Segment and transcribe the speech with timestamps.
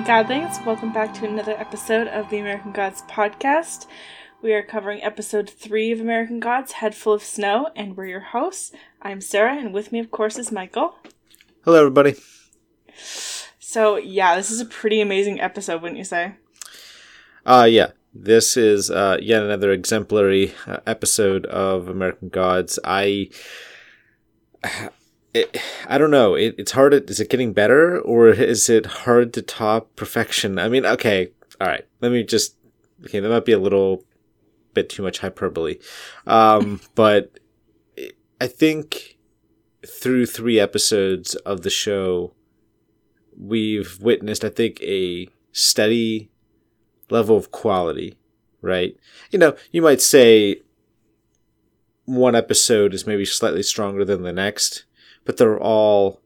[0.00, 3.86] Hey Godlings, welcome back to another episode of the American Gods podcast.
[4.40, 8.20] We are covering episode three of American Gods, Head Full of Snow, and we're your
[8.20, 8.72] hosts.
[9.02, 10.94] I'm Sarah, and with me, of course, is Michael.
[11.66, 12.14] Hello, everybody.
[13.58, 16.32] So, yeah, this is a pretty amazing episode, wouldn't you say?
[17.44, 17.90] Uh, yeah.
[18.14, 22.78] This is uh, yet another exemplary uh, episode of American Gods.
[22.84, 23.28] I.
[25.32, 26.34] It, I don't know.
[26.34, 26.92] It, it's hard.
[26.92, 30.58] To, is it getting better or is it hard to top perfection?
[30.58, 31.28] I mean, okay,
[31.60, 31.86] all right.
[32.00, 32.56] Let me just.
[33.04, 34.04] Okay, that might be a little
[34.74, 35.78] bit too much hyperbole,
[36.26, 37.38] um, but
[38.40, 39.16] I think
[39.86, 42.34] through three episodes of the show,
[43.38, 46.30] we've witnessed, I think, a steady
[47.08, 48.16] level of quality.
[48.62, 48.96] Right?
[49.30, 50.60] You know, you might say
[52.04, 54.84] one episode is maybe slightly stronger than the next
[55.30, 56.20] but they're all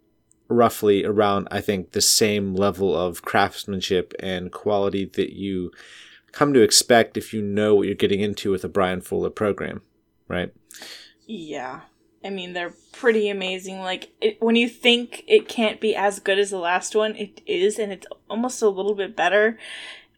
[0.48, 5.72] roughly around, I think, the same level of craftsmanship and quality that you
[6.33, 9.83] come to expect if you know what you're getting into with a Bryan Fuller program,
[10.27, 10.55] right?
[11.27, 11.80] Yeah.
[12.24, 13.80] I mean, they're pretty amazing.
[13.80, 17.42] Like, it, when you think it can't be as good as the last one, it
[17.46, 19.58] is, and it's almost a little bit better.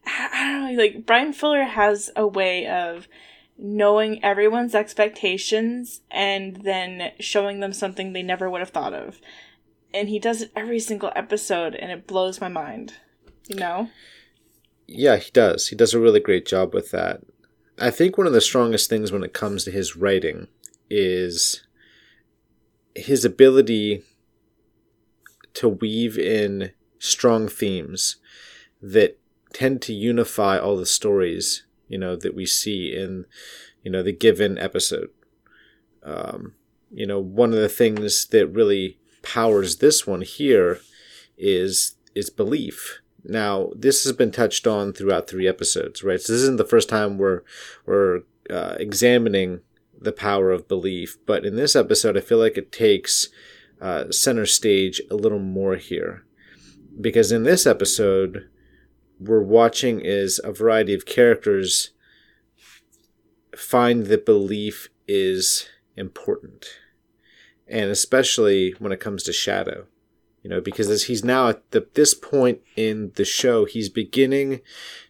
[0.06, 3.08] I don't know, like, Bryan Fuller has a way of
[3.58, 9.20] knowing everyone's expectations and then showing them something they never would have thought of.
[9.94, 12.94] And he does it every single episode and it blows my mind.
[13.48, 13.90] You know?
[14.86, 15.68] Yeah, he does.
[15.68, 17.20] He does a really great job with that.
[17.78, 20.48] I think one of the strongest things when it comes to his writing
[20.88, 21.62] is
[22.94, 24.02] his ability
[25.54, 28.16] to weave in strong themes
[28.80, 29.18] that
[29.52, 33.26] tend to unify all the stories you know that we see in
[33.82, 35.10] you know the given episode.
[36.02, 36.54] Um,
[36.90, 40.80] you know one of the things that really powers this one here
[41.36, 43.00] is is belief.
[43.24, 46.20] Now this has been touched on throughout three episodes right?
[46.20, 47.42] So this isn't the first time we're
[47.84, 49.60] we're uh, examining
[49.98, 53.30] the power of belief but in this episode i feel like it takes
[53.80, 56.24] uh, center stage a little more here.
[57.00, 58.48] Because in this episode
[59.18, 61.90] we're watching is a variety of characters
[63.56, 65.66] find that belief is
[65.96, 66.66] important.
[67.66, 69.86] And especially when it comes to Shadow.
[70.42, 74.60] You know, because as he's now at the, this point in the show, he's beginning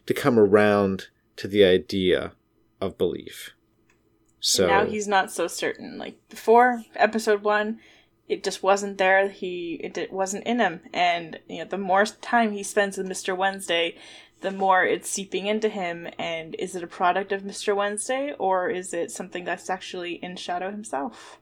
[0.07, 2.31] to come around to the idea
[2.81, 3.51] of belief.
[4.39, 5.99] So now he's not so certain.
[5.99, 7.79] Like before episode one,
[8.27, 9.29] it just wasn't there.
[9.29, 13.33] He it wasn't in him, and you know the more time he spends with Mister
[13.33, 13.95] Wednesday,
[14.41, 16.07] the more it's seeping into him.
[16.19, 20.35] And is it a product of Mister Wednesday, or is it something that's actually in
[20.35, 21.39] Shadow himself?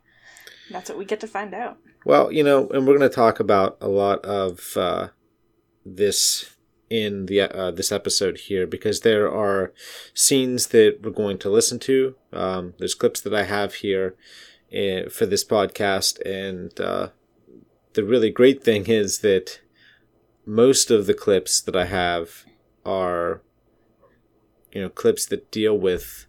[0.72, 1.78] That's what we get to find out.
[2.06, 5.08] Well, you know, and we're going to talk about a lot of uh,
[5.84, 6.56] this
[6.90, 9.74] in the uh, this episode here because there are
[10.14, 12.16] scenes that we're going to listen to.
[12.32, 14.16] Um, there's clips that I have here
[14.74, 16.20] uh, for this podcast.
[16.26, 17.10] And uh,
[17.94, 19.62] the really great thing is that
[20.46, 22.46] most of the clips that I have
[22.86, 23.42] are,
[24.72, 26.28] you know, clips that deal with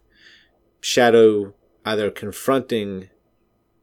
[0.79, 1.53] Shadow
[1.85, 3.09] either confronting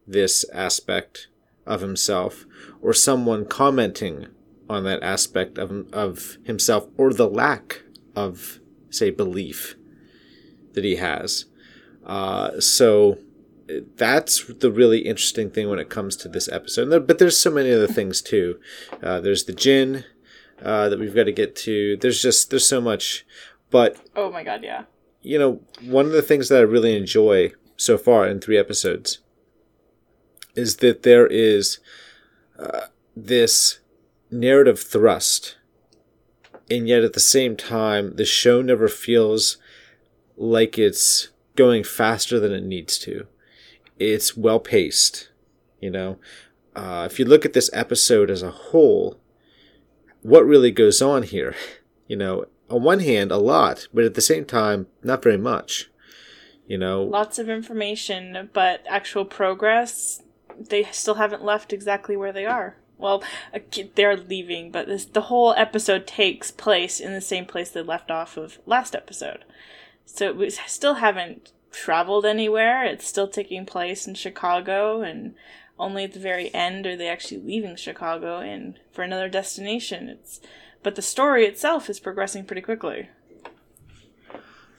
[0.06, 1.28] this aspect
[1.66, 2.44] of himself
[2.82, 4.26] or someone commenting
[4.68, 7.82] on that aspect of, of himself or the lack
[8.14, 8.60] of,
[8.90, 9.76] say, belief
[10.72, 11.46] that he has.
[12.04, 13.18] Uh, so
[13.96, 17.06] that's the really interesting thing when it comes to this episode.
[17.06, 18.58] But there's so many other things too.
[19.02, 20.04] Uh, there's the gin
[20.62, 21.96] uh, that we've got to get to.
[21.96, 23.24] There's just there's so much.
[23.70, 24.84] But oh my god, yeah.
[25.22, 29.20] You know, one of the things that I really enjoy so far in three episodes
[30.54, 31.80] is that there is
[32.58, 32.86] uh,
[33.16, 33.80] this
[34.30, 35.56] narrative thrust,
[36.70, 39.56] and yet at the same time, the show never feels
[40.36, 43.26] like it's going faster than it needs to
[43.98, 45.30] it's well paced.
[45.80, 46.18] You know,
[46.74, 49.18] uh, if you look at this episode as a whole,
[50.22, 51.54] what really goes on here?
[52.06, 55.90] You know, on one hand, a lot, but at the same time, not very much.
[56.66, 60.22] You know, lots of information, but actual progress,
[60.58, 62.76] they still haven't left exactly where they are.
[62.98, 63.24] Well,
[63.94, 68.10] they're leaving, but this, the whole episode takes place in the same place they left
[68.10, 69.46] off of last episode.
[70.04, 72.84] So we still haven't traveled anywhere.
[72.84, 75.34] It's still taking place in Chicago, and
[75.78, 80.08] only at the very end are they actually leaving Chicago and for another destination.
[80.08, 80.40] It's
[80.82, 83.08] but the story itself is progressing pretty quickly.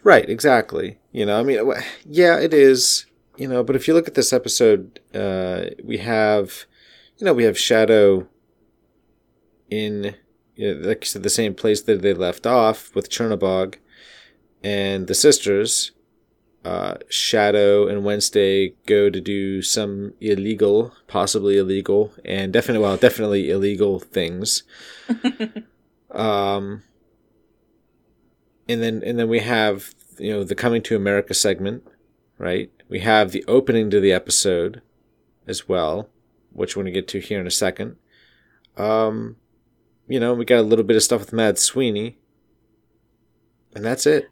[0.03, 1.00] Right, exactly.
[1.12, 1.59] You know, I mean,
[2.06, 3.07] yeah, it is.
[3.38, 6.65] You know, but if you look at this episode, uh, we have,
[7.18, 8.30] you know, we have Shadow
[9.69, 10.15] in
[10.56, 13.75] you know, like I said, the same place that they left off with Chernobog
[14.63, 15.91] and the sisters.
[16.65, 23.51] Uh, Shadow and Wednesday go to do some illegal, possibly illegal, and definitely, well, definitely
[23.51, 24.63] illegal things.
[26.12, 26.81] um,
[28.67, 31.83] and then and then we have you know the coming to America segment,
[32.39, 32.71] right?
[32.89, 34.81] We have the opening to the episode
[35.45, 36.09] as well,
[36.51, 37.97] which we're gonna get to here in a second.
[38.75, 39.35] Um,
[40.07, 42.17] you know, we got a little bit of stuff with Mad Sweeney,
[43.75, 44.31] and that's it.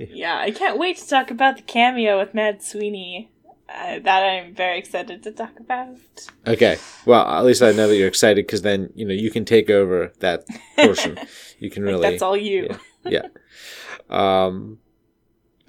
[0.00, 3.30] Oh, yeah, I can't wait to talk about the cameo with Mad Sweeney.
[3.66, 5.96] Uh, that I'm very excited to talk about.
[6.46, 6.76] Okay,
[7.06, 9.70] well, at least I know that you're excited because then you know you can take
[9.70, 10.44] over that
[10.76, 11.18] portion.
[11.58, 12.02] you can really.
[12.02, 12.68] That's all you.
[13.04, 13.22] Yeah.
[14.10, 14.44] yeah.
[14.46, 14.78] Um.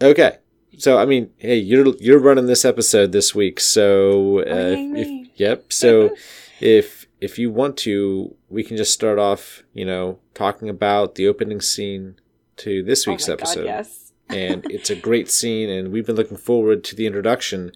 [0.01, 0.37] Okay.
[0.77, 5.71] So I mean, hey, you're you're running this episode this week, so uh, if, yep.
[5.71, 6.15] So
[6.59, 11.27] if if you want to, we can just start off, you know, talking about the
[11.27, 12.15] opening scene
[12.57, 13.63] to this week's oh episode.
[13.63, 14.04] God, yes.
[14.29, 17.71] And it's a great scene, and we've been looking forward to the introduction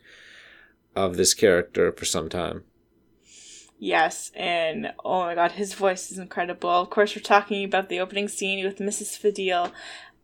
[0.95, 2.63] of this character for some time.
[3.77, 6.69] Yes, and oh my god, his voice is incredible.
[6.69, 9.17] Of course, we're talking about the opening scene with Mrs.
[9.17, 9.71] Fadil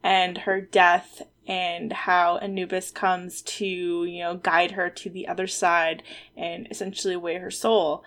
[0.04, 5.48] and her death and how Anubis comes to, you know, guide her to the other
[5.48, 6.04] side
[6.36, 8.04] and essentially weigh her soul.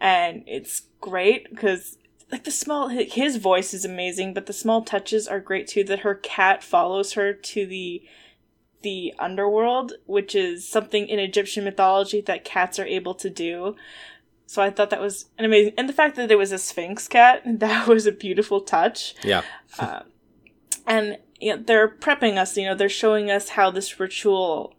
[0.00, 1.98] And it's great because
[2.30, 6.00] like the small his voice is amazing, but the small touches are great too that
[6.00, 8.02] her cat follows her to the
[8.82, 13.74] the underworld, which is something in Egyptian mythology that cats are able to do.
[14.46, 17.08] So I thought that was an amazing, and the fact that there was a Sphynx
[17.08, 19.14] cat that was a beautiful touch.
[19.24, 19.42] Yeah.
[19.78, 20.00] uh,
[20.86, 22.56] and you know, they're prepping us.
[22.56, 24.74] You know, they're showing us how this ritual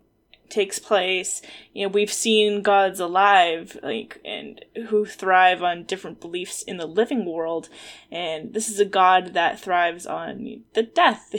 [0.49, 1.41] takes place.
[1.73, 6.85] You know, we've seen gods alive, like, and who thrive on different beliefs in the
[6.85, 7.69] living world.
[8.11, 11.35] And this is a god that thrives on the death.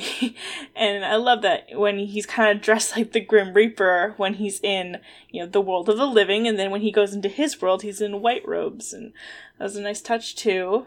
[0.76, 4.60] and I love that when he's kind of dressed like the Grim Reaper when he's
[4.60, 4.98] in,
[5.30, 6.46] you know, the world of the living.
[6.46, 8.92] And then when he goes into his world, he's in white robes.
[8.92, 9.12] And
[9.58, 10.86] that was a nice touch, too.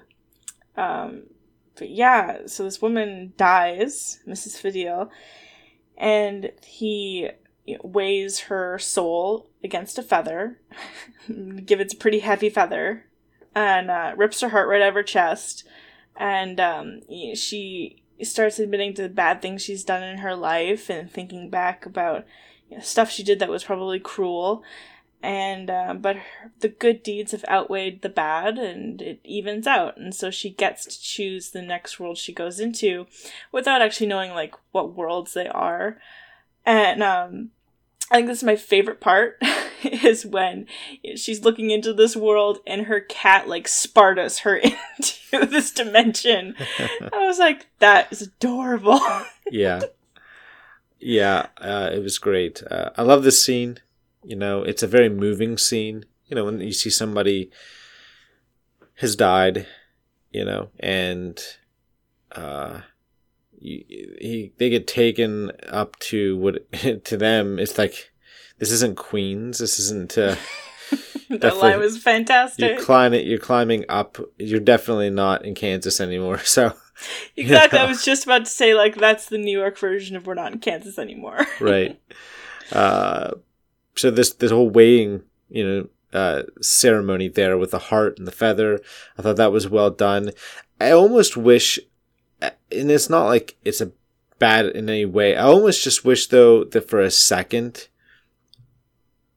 [0.76, 1.24] Um,
[1.80, 4.58] but yeah, so this woman dies, Mrs.
[4.58, 5.10] Fidel.
[5.98, 7.30] and he
[7.82, 10.60] weighs her soul against a feather,
[11.66, 13.06] give it's a pretty heavy feather,
[13.56, 15.68] and uh, rips her heart right out of her chest.
[16.16, 17.02] And um,
[17.36, 21.86] she starts admitting to the bad things she's done in her life and thinking back
[21.86, 22.26] about
[22.70, 24.64] you know, stuff she did that was probably cruel.
[25.22, 29.98] And uh, but her, the good deeds have outweighed the bad, and it evens out.
[29.98, 33.06] And so she gets to choose the next world she goes into,
[33.52, 35.98] without actually knowing like what worlds they are.
[36.66, 37.50] And um,
[38.12, 39.42] I think this is my favorite part
[39.84, 40.66] is when
[41.16, 44.56] she's looking into this world and her cat like Spartas her
[44.98, 46.56] into this dimension.
[47.14, 49.00] I was like, that is adorable.
[49.52, 49.82] yeah.
[51.00, 52.62] Yeah, uh, it was great.
[52.70, 53.78] Uh, I love this scene.
[54.24, 56.04] You know, it's a very moving scene.
[56.28, 57.52] You know, when you see somebody
[58.96, 59.66] has died,
[60.32, 61.42] you know, and
[62.34, 62.82] uh,
[63.60, 66.72] he they get taken up to what
[67.04, 68.12] to them it's like
[68.60, 69.58] this isn't Queens.
[69.58, 70.18] This isn't.
[70.18, 70.36] Uh,
[71.30, 72.70] that line was fantastic.
[72.70, 73.26] You're climbing.
[73.26, 74.18] You're climbing up.
[74.38, 76.40] You're definitely not in Kansas anymore.
[76.44, 76.74] So.
[77.38, 77.80] Exactly.
[77.80, 77.88] You know.
[77.88, 80.52] I was just about to say like that's the New York version of we're not
[80.52, 81.48] in Kansas anymore.
[81.62, 81.98] right.
[82.74, 83.36] Uh,
[83.96, 88.34] so this this whole weighing, you know, uh, ceremony there with the heart and the
[88.34, 88.82] feather,
[89.18, 90.32] I thought that was well done.
[90.82, 91.80] I almost wish
[92.42, 93.92] and it's not like it's a
[94.38, 95.36] bad in any way.
[95.36, 97.88] I almost just wish though that for a second,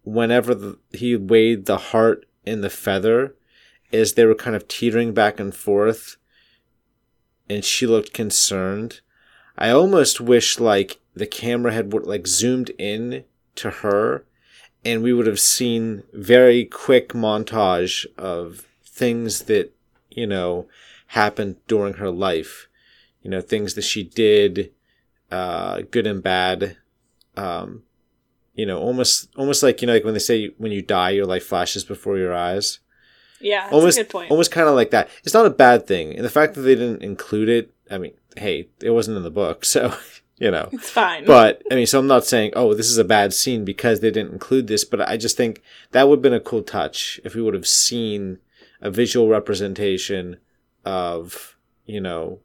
[0.04, 3.34] whenever the, he weighed the heart in the feather,
[3.92, 6.16] as they were kind of teetering back and forth,
[7.48, 9.00] and she looked concerned.
[9.58, 13.24] I almost wish like the camera had like zoomed in
[13.56, 14.24] to her,
[14.84, 19.72] and we would have seen very quick montage of things that
[20.10, 20.66] you know
[21.08, 22.68] happened during her life
[23.22, 24.72] you know, things that she did,
[25.30, 26.76] uh, good and bad.
[27.36, 27.82] Um,
[28.54, 31.26] you know, almost, almost like, you know, like when they say when you die, your
[31.26, 32.80] life flashes before your eyes.
[33.40, 33.98] Yeah, almost,
[34.30, 35.08] almost kind of like that.
[35.24, 36.14] It's not a bad thing.
[36.14, 39.30] And the fact that they didn't include it, I mean, hey, it wasn't in the
[39.30, 39.94] book, so
[40.38, 41.24] you know, it's fine.
[41.24, 44.10] But I mean, so I'm not saying, oh, this is a bad scene because they
[44.10, 45.62] didn't include this, but I just think
[45.92, 48.38] that would have been a cool touch if we would have seen
[48.80, 50.38] a visual representation
[50.84, 52.40] of, you know,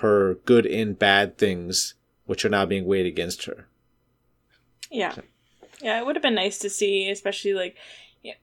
[0.00, 1.94] her good and bad things,
[2.26, 3.68] which are now being weighed against her.
[4.90, 5.12] Yeah.
[5.12, 5.22] So.
[5.80, 7.76] Yeah, it would have been nice to see, especially like,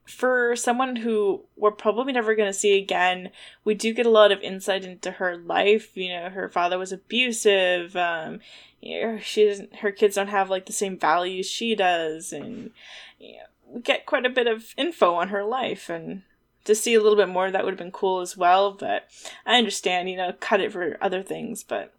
[0.05, 3.29] for someone who we're probably never going to see again,
[3.63, 5.95] we do get a lot of insight into her life.
[5.95, 7.95] You know, her father was abusive.
[7.95, 8.41] Um,
[8.81, 12.71] you know, she doesn't, her kids don't have like the same values she does, and
[13.19, 16.23] you know, we get quite a bit of info on her life and
[16.65, 19.07] to see a little bit more that would have been cool as well but
[19.45, 21.93] i understand you know cut it for other things but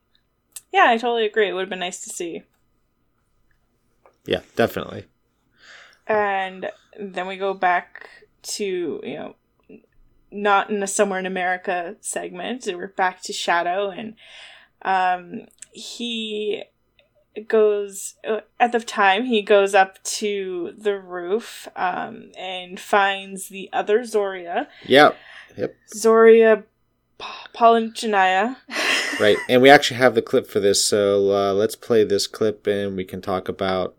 [0.73, 1.49] yeah i totally agree.
[1.49, 2.43] It would have been nice to see.
[4.25, 5.07] Yeah definitely.
[6.07, 8.09] And then we go back
[8.43, 9.37] to you know
[10.33, 14.15] not in a somewhere in america segment we're back to shadow and
[14.83, 16.63] um he
[17.49, 23.69] goes uh, at the time he goes up to the roof um, and finds the
[23.73, 24.67] other Zoria.
[24.85, 25.17] Yep.
[25.57, 25.77] Yep.
[25.95, 26.65] Zoria
[27.55, 28.57] Polygenea.
[29.21, 32.67] right, and we actually have the clip for this, so uh, let's play this clip
[32.67, 33.97] and we can talk about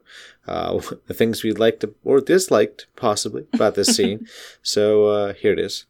[0.48, 4.28] uh, the things we liked or disliked, possibly, about this scene.
[4.62, 5.86] so uh, here it is.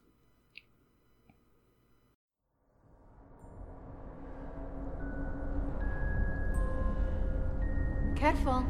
[8.22, 8.63] Careful.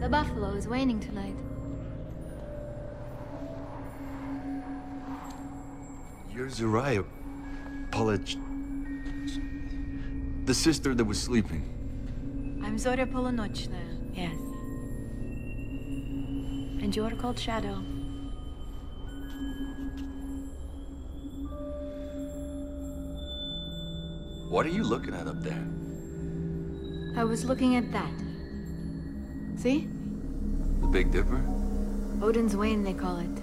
[0.00, 1.36] The buffalo is waning tonight.
[6.32, 7.04] You're Zariah
[7.90, 8.38] Polich...
[10.46, 12.62] The sister that was sleeping.
[12.64, 13.82] I'm Zoria Polonochna,
[14.14, 14.34] yes.
[16.82, 17.84] And you're called Shadow.
[24.48, 25.66] What are you looking at up there?
[27.16, 28.12] I was looking at that.
[29.56, 29.88] See?
[30.80, 31.42] The Big Dipper?
[32.22, 33.42] Odin's Wain, they call it.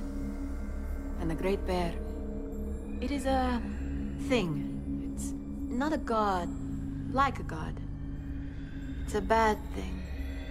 [1.19, 1.93] And the Great Bear.
[3.01, 3.61] It is a
[4.29, 5.11] thing.
[5.13, 5.33] It's
[5.67, 6.49] not a god,
[7.13, 7.79] like a god.
[9.03, 10.01] It's a bad thing,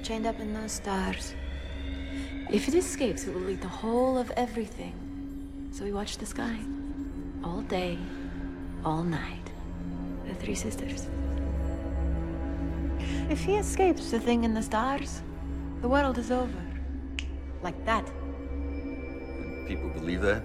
[0.02, 1.34] chained up in those stars.
[2.50, 5.70] If it escapes, it will eat the whole of everything.
[5.72, 6.58] So we watch the sky.
[7.42, 7.98] All day,
[8.84, 9.41] all night.
[10.42, 11.06] The three sisters.
[13.30, 15.22] If he escapes the thing in the stars,
[15.80, 16.64] the world is over.
[17.62, 18.08] Like that.
[18.08, 20.42] And people believe that?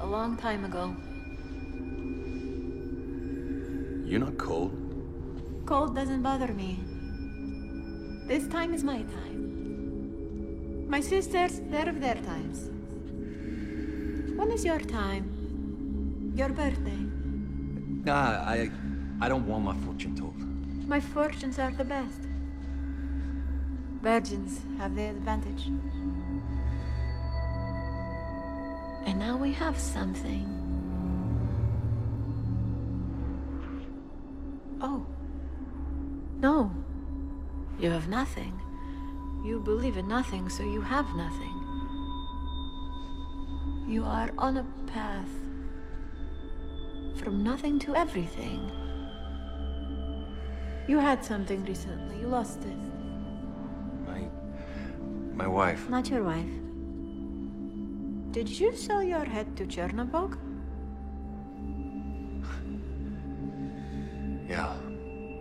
[0.00, 0.96] A long time ago.
[4.04, 4.72] You're not cold.
[5.64, 6.80] Cold doesn't bother me.
[8.26, 10.88] This time is my time.
[10.88, 12.68] My sisters, they're of their times.
[14.36, 16.32] When is your time?
[16.34, 17.11] Your birthday?
[18.04, 18.70] Nah, I...
[19.20, 20.36] I don't want my fortune told.
[20.88, 22.22] My fortunes are the best.
[24.02, 25.66] Virgins have the advantage.
[29.06, 30.48] And now we have something.
[34.80, 35.06] Oh.
[36.40, 36.72] No.
[37.78, 38.60] You have nothing.
[39.44, 41.54] You believe in nothing, so you have nothing.
[43.86, 45.41] You are on a path
[47.22, 48.70] from nothing to everything.
[50.88, 52.18] You had something recently.
[52.18, 52.76] You lost it.
[54.06, 54.26] My...
[55.34, 55.88] My wife.
[55.88, 56.54] Not your wife.
[58.32, 60.36] Did you sell your head to Chernobog?
[64.48, 64.74] Yeah.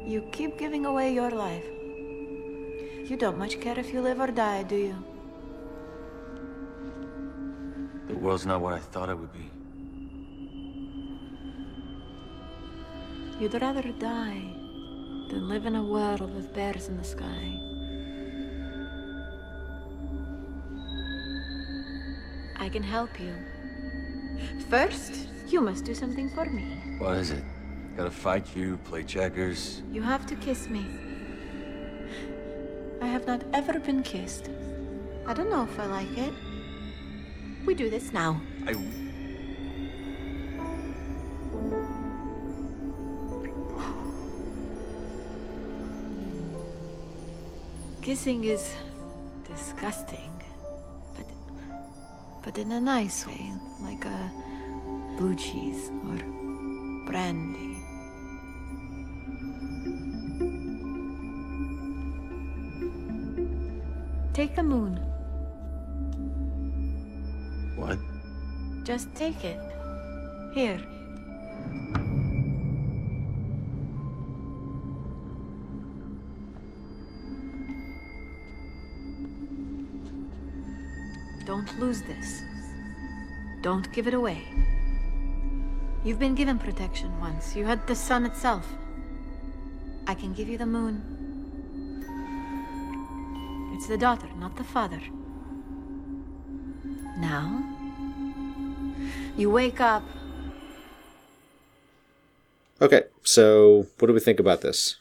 [0.05, 1.65] You keep giving away your life.
[3.09, 5.03] You don't much care if you live or die, do you?
[8.07, 9.49] The world's not what I thought it would be.
[13.41, 14.53] You'd rather die
[15.29, 17.57] than live in a world with bears in the sky.
[22.59, 23.33] I can help you.
[24.69, 26.83] First, you must do something for me.
[26.99, 27.43] What is it?
[27.97, 29.81] Gotta fight you, play checkers.
[29.91, 30.85] You have to kiss me.
[33.01, 34.51] I have not ever been kissed.
[35.25, 36.33] I don't know if I like it.
[37.65, 38.39] We do this now.
[38.67, 38.75] I...
[48.01, 48.73] Kissing is
[49.47, 50.33] disgusting,
[51.15, 51.27] but
[52.43, 54.31] but in a nice way, like a
[55.17, 56.17] blue cheese or
[57.05, 57.77] brandy.
[64.33, 64.95] Take the moon.
[67.75, 67.99] What?
[68.83, 69.59] Just take it.
[70.55, 70.81] Here.
[81.51, 82.43] Don't lose this.
[83.59, 84.41] Don't give it away.
[86.01, 87.57] You've been given protection once.
[87.57, 88.65] You had the sun itself.
[90.07, 90.95] I can give you the moon.
[93.75, 95.01] It's the daughter, not the father.
[97.17, 97.61] Now,
[99.35, 100.03] you wake up.
[102.81, 104.95] Okay, so what do we think about this?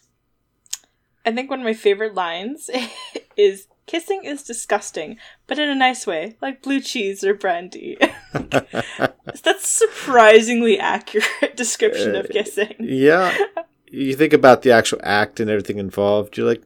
[1.24, 2.68] I think one of my favorite lines
[3.36, 5.16] is kissing is disgusting,
[5.48, 7.98] but in a nice way, like blue cheese or brandy.
[8.32, 12.76] That's surprisingly accurate description of uh, kissing.
[12.78, 13.36] Yeah.
[13.90, 16.62] You think about the actual act and everything involved, you're like,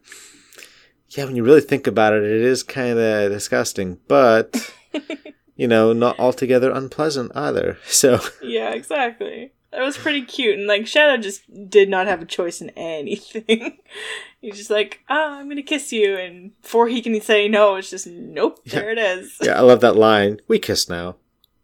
[1.09, 4.71] yeah, when you really think about it, it is kind of disgusting, but,
[5.57, 7.78] you know, not altogether unpleasant either.
[7.87, 9.52] So, Yeah, exactly.
[9.75, 13.78] That was pretty cute, and like Shadow just did not have a choice in anything.
[14.40, 17.90] He's just like, "Ah, I'm gonna kiss you," and before he can say no, it's
[17.90, 18.64] just nope.
[18.66, 19.37] There it is.
[19.43, 20.40] yeah, I love that line.
[20.47, 21.16] We kiss now.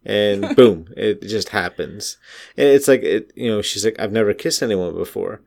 [0.03, 2.17] And boom, it just happens.
[2.57, 5.41] And it's like, it, you know, she's like, I've never kissed anyone before.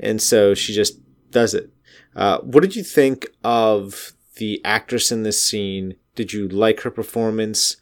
[0.00, 0.98] And so she just
[1.30, 1.70] does it.
[2.16, 5.96] Uh, what did you think of the actress in this scene?
[6.14, 7.76] Did you like her performance?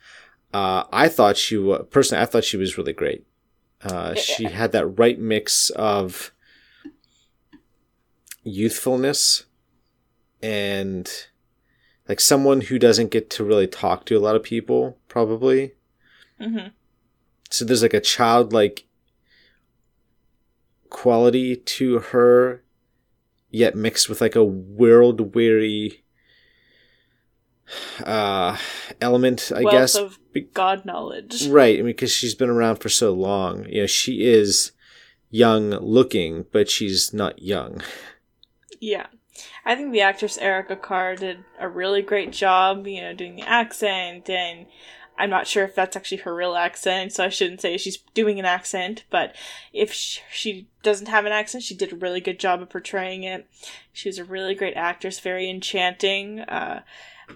[0.52, 3.24] Uh, I thought she was, personally, I thought she was really great.
[3.82, 6.32] Uh, she had that right mix of
[8.42, 9.44] youthfulness
[10.42, 11.26] and
[12.08, 15.72] like someone who doesn't get to really talk to a lot of people, probably.
[16.38, 16.68] hmm
[17.50, 18.86] So there's like a childlike
[20.88, 22.62] quality to her,
[23.50, 26.02] yet mixed with like a world weary
[28.04, 28.56] uh
[29.00, 29.94] element, I Wealth guess.
[29.96, 30.18] of
[30.54, 31.46] God knowledge.
[31.48, 33.66] Right, I mean, because she's been around for so long.
[33.68, 34.72] You know, she is
[35.30, 37.82] young looking, but she's not young.
[38.80, 39.06] Yeah.
[39.64, 43.42] I think the actress Erika Kaar did a really great job, you know, doing the
[43.42, 44.66] accent, and
[45.20, 48.38] I'm not sure if that's actually her real accent, so I shouldn't say she's doing
[48.38, 49.36] an accent, but
[49.70, 53.46] if she doesn't have an accent, she did a really good job of portraying it.
[53.92, 56.40] She was a really great actress, very enchanting.
[56.40, 56.82] Uh,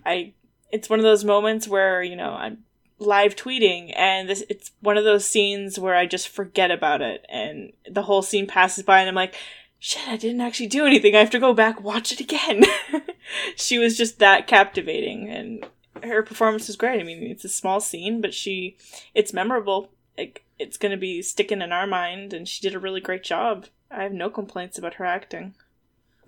[0.04, 0.32] I,
[0.72, 2.64] it's one of those moments where, you know, I'm
[2.98, 7.26] live tweeting and this it's one of those scenes where I just forget about it
[7.28, 9.34] and the whole scene passes by and I'm like
[9.80, 12.62] shit I didn't actually do anything I have to go back watch it again
[13.56, 15.66] she was just that captivating and
[16.06, 18.76] her performance was great I mean it's a small scene but she
[19.14, 22.78] it's memorable like it's going to be sticking in our mind and she did a
[22.80, 25.54] really great job I have no complaints about her acting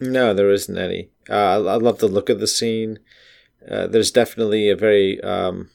[0.01, 1.09] No, there isn't any.
[1.29, 2.99] Uh, I, I love the look of the scene.
[3.69, 5.71] Uh, there's definitely a very um,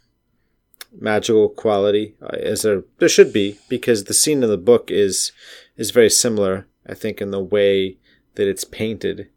[0.98, 5.32] magical quality, uh, as there there should be, because the scene in the book is
[5.76, 6.68] is very similar.
[6.88, 7.98] I think in the way
[8.36, 9.30] that it's painted,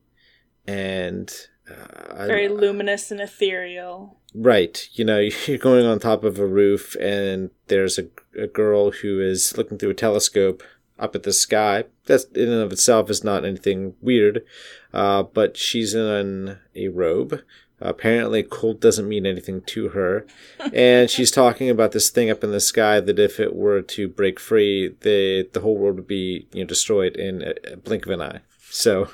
[0.66, 1.32] and
[1.70, 4.88] uh, I- very luminous and ethereal Right.
[4.92, 8.06] You know, you're going on top of a roof and there's a,
[8.38, 10.62] a girl who is looking through a telescope
[10.98, 11.84] up at the sky.
[12.06, 14.44] That in and of itself is not anything weird.
[14.92, 17.40] Uh, but she's in a robe.
[17.80, 20.26] Apparently, cold doesn't mean anything to her.
[20.72, 24.08] and she's talking about this thing up in the sky that if it were to
[24.08, 28.06] break free, the, the whole world would be you know, destroyed in a, a blink
[28.06, 28.40] of an eye.
[28.70, 29.08] So,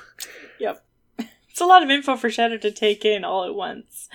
[1.61, 4.09] a lot of info for Shadow to take in all at once,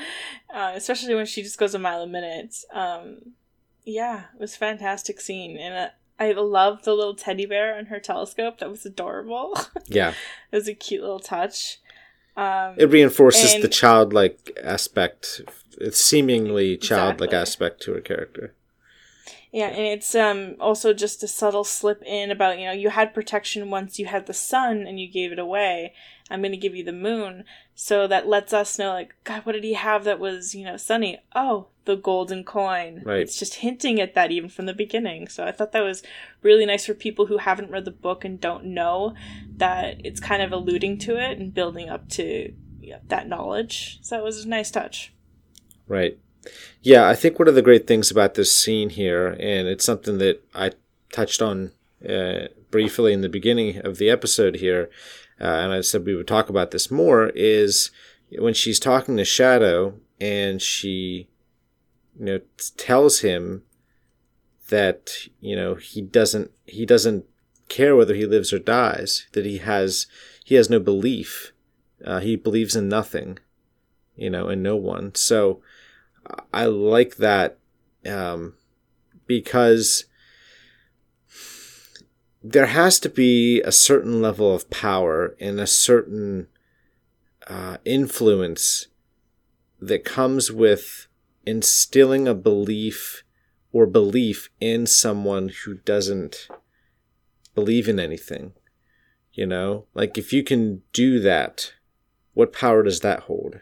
[0.52, 2.56] uh, especially when she just goes a mile a minute.
[2.72, 3.18] Um,
[3.84, 7.86] yeah, it was a fantastic scene, and uh, I love the little teddy bear on
[7.86, 8.58] her telescope.
[8.58, 9.56] That was adorable.
[9.86, 10.10] yeah.
[10.50, 11.78] it was a cute little touch.
[12.36, 15.40] Um, It reinforces And- the childlike aspect,
[15.78, 17.38] It's seemingly childlike Exactly.
[17.38, 18.54] aspect to her character.
[19.52, 23.14] Yeah, and it's um also just a subtle slip in about, you know, you had
[23.14, 25.94] protection once you had the sun and you gave it away.
[26.30, 27.44] I'm going to give you the moon.
[27.74, 30.76] So that lets us know like god, what did he have that was, you know,
[30.76, 31.18] sunny?
[31.34, 33.02] Oh, the golden coin.
[33.04, 33.20] Right.
[33.20, 35.28] It's just hinting at that even from the beginning.
[35.28, 36.02] So I thought that was
[36.42, 39.14] really nice for people who haven't read the book and don't know
[39.56, 43.98] that it's kind of alluding to it and building up to yeah, that knowledge.
[44.02, 45.12] So it was a nice touch.
[45.88, 46.18] Right.
[46.82, 50.18] Yeah, I think one of the great things about this scene here, and it's something
[50.18, 50.72] that I
[51.12, 51.72] touched on
[52.08, 54.90] uh, briefly in the beginning of the episode here,
[55.40, 57.90] uh, and I said we would talk about this more, is
[58.38, 61.28] when she's talking to Shadow and she,
[62.18, 62.40] you know,
[62.76, 63.62] tells him
[64.68, 67.24] that you know he doesn't he doesn't
[67.68, 70.06] care whether he lives or dies, that he has
[70.44, 71.52] he has no belief,
[72.04, 73.38] uh, he believes in nothing,
[74.16, 75.14] you know, and no one.
[75.14, 75.62] So.
[76.52, 77.58] I like that
[78.04, 78.54] um,
[79.28, 80.06] because
[82.48, 86.46] there has to be a certain level of power and a certain
[87.48, 88.86] uh, influence
[89.80, 91.08] that comes with
[91.44, 93.24] instilling a belief
[93.72, 96.48] or belief in someone who doesn't
[97.54, 98.52] believe in anything.
[99.32, 101.72] You know, like if you can do that,
[102.32, 103.60] what power does that hold?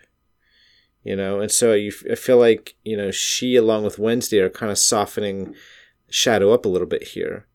[1.02, 4.50] You know, and so you, I feel like you know she along with Wednesday are
[4.50, 5.54] kind of softening
[6.10, 7.46] Shadow up a little bit here,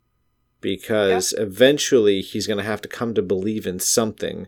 [0.62, 1.44] because yeah.
[1.44, 4.48] eventually he's going to have to come to believe in something,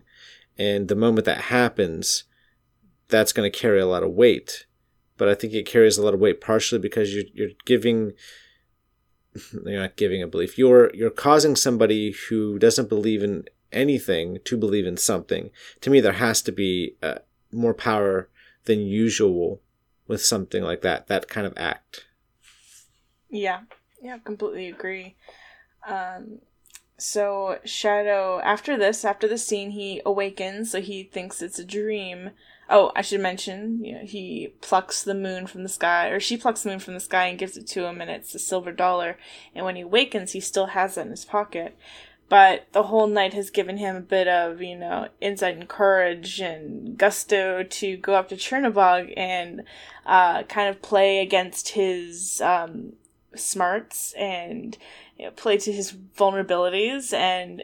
[0.58, 2.24] and the moment that happens,
[3.08, 4.66] that's going to carry a lot of weight.
[5.16, 8.12] But I think it carries a lot of weight partially because you're you're giving
[9.64, 10.58] you're not giving a belief.
[10.58, 15.50] You're you're causing somebody who doesn't believe in anything to believe in something.
[15.80, 17.18] To me, there has to be uh,
[17.50, 18.28] more power
[18.64, 19.60] than usual
[20.06, 21.06] with something like that.
[21.06, 22.06] That kind of act.
[23.30, 23.60] Yeah,
[24.02, 25.16] yeah, completely agree.
[25.88, 26.38] Um,
[26.98, 30.70] so Shadow, after this, after the scene, he awakens.
[30.70, 32.30] So he thinks it's a dream.
[32.70, 36.36] Oh, I should mention, you know, he plucks the moon from the sky, or she
[36.36, 38.72] plucks the moon from the sky and gives it to him, and it's a silver
[38.72, 39.18] dollar.
[39.54, 41.76] And when he wakens, he still has that in his pocket.
[42.28, 46.40] But the whole night has given him a bit of, you know, insight and courage
[46.40, 49.64] and gusto to go up to Chernobog and
[50.06, 52.94] uh, kind of play against his um,
[53.34, 54.78] smarts and
[55.22, 57.62] you know, play to his vulnerabilities and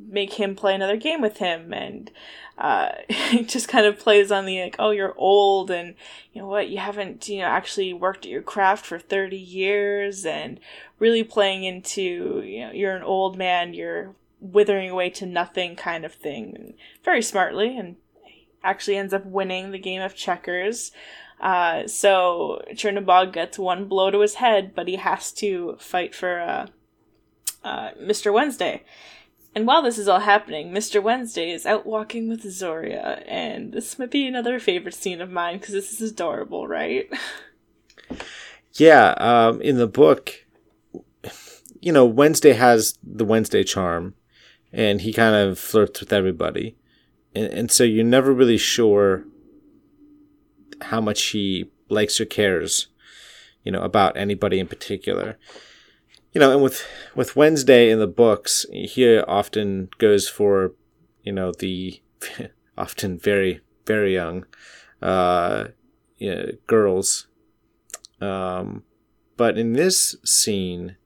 [0.00, 2.10] make him play another game with him and
[2.56, 2.92] uh,
[3.44, 5.94] just kind of plays on the like oh you're old and
[6.32, 10.24] you know what you haven't you know actually worked at your craft for 30 years
[10.24, 10.58] and
[10.98, 16.06] really playing into you know you're an old man you're withering away to nothing kind
[16.06, 16.72] of thing
[17.04, 17.96] very smartly and
[18.62, 20.90] actually ends up winning the game of checkers.
[21.38, 26.40] Uh, so Chernobog gets one blow to his head but he has to fight for
[26.40, 26.66] uh,
[27.64, 28.32] uh, Mr.
[28.32, 28.84] Wednesday
[29.54, 31.00] and while this is all happening, Mr.
[31.00, 35.58] Wednesday is out walking with Zoria, and this might be another favorite scene of mine
[35.58, 37.08] because this is adorable, right?
[38.72, 40.44] yeah, um, in the book,
[41.80, 44.14] you know, Wednesday has the Wednesday charm,
[44.72, 46.76] and he kind of flirts with everybody.
[47.32, 49.24] And, and so you're never really sure
[50.80, 52.88] how much he likes or cares,
[53.62, 55.38] you know, about anybody in particular
[56.34, 60.72] you know, and with with Wednesday in the books, he often goes for,
[61.22, 62.02] you know, the
[62.78, 64.44] often very very young,
[65.00, 65.66] uh,
[66.18, 67.28] you know, girls.
[68.20, 68.82] Um,
[69.36, 70.96] but in this scene,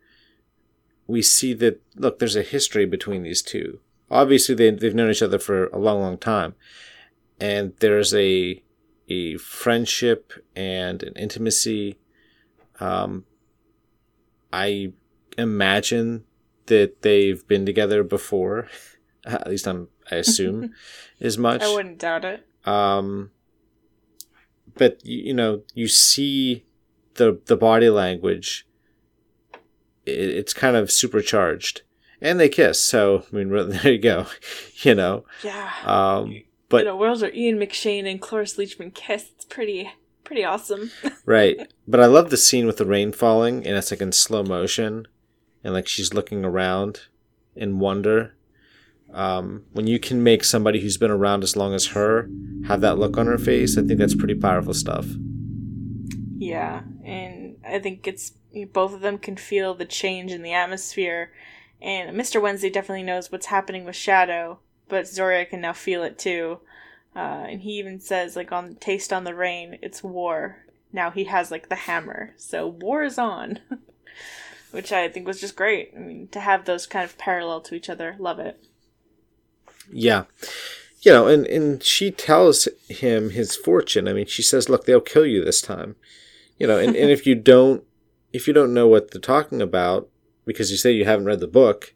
[1.06, 3.80] we see that look, there's a history between these two.
[4.10, 6.54] Obviously, they they've known each other for a long, long time,
[7.38, 8.62] and there's a
[9.10, 11.98] a friendship and an intimacy.
[12.80, 13.24] Um,
[14.52, 14.92] I
[15.38, 16.24] imagine
[16.66, 18.68] that they've been together before.
[19.24, 20.74] At least I'm, I assume
[21.20, 21.62] as much.
[21.62, 22.46] I wouldn't doubt it.
[22.64, 23.30] Um,
[24.74, 26.64] but you know, you see
[27.14, 28.66] the the body language.
[30.06, 31.82] It, it's kind of supercharged,
[32.20, 32.80] and they kiss.
[32.82, 34.26] So I mean, there you go.
[34.82, 35.24] You know.
[35.42, 35.72] Yeah.
[35.84, 39.30] Um, but you know, worlds are Ian McShane and Cloris Leachman kiss.
[39.34, 39.90] It's pretty
[40.24, 40.90] pretty awesome.
[41.26, 44.42] right, but I love the scene with the rain falling, and it's like in slow
[44.42, 45.06] motion
[45.62, 47.02] and like she's looking around
[47.54, 48.34] in wonder.
[49.12, 52.28] Um, when you can make somebody who's been around as long as her
[52.66, 55.06] have that look on her face, I think that's pretty powerful stuff.
[56.36, 58.32] Yeah, and I think it's
[58.72, 61.32] both of them can feel the change in the atmosphere,
[61.80, 62.40] and Mr.
[62.40, 66.60] Wednesday definitely knows what's happening with Shadow, but Zoria can now feel it too.
[67.16, 70.64] Uh, and he even says, like on Taste on the Rain, it's war.
[70.92, 73.58] Now he has like the hammer, so war is on.
[74.70, 75.92] which I think was just great.
[75.96, 78.64] I mean, to have those kind of parallel to each other, love it.
[79.90, 80.24] Yeah.
[81.02, 84.08] You know, and, and she tells him his fortune.
[84.08, 85.96] I mean, she says, look, they'll kill you this time.
[86.58, 87.84] You know, and, and if you don't,
[88.32, 90.08] if you don't know what they're talking about,
[90.44, 91.94] because you say you haven't read the book,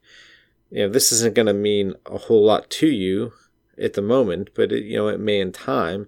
[0.70, 3.32] you know, this isn't going to mean a whole lot to you
[3.78, 6.06] at the moment, but it, you know, it may in time,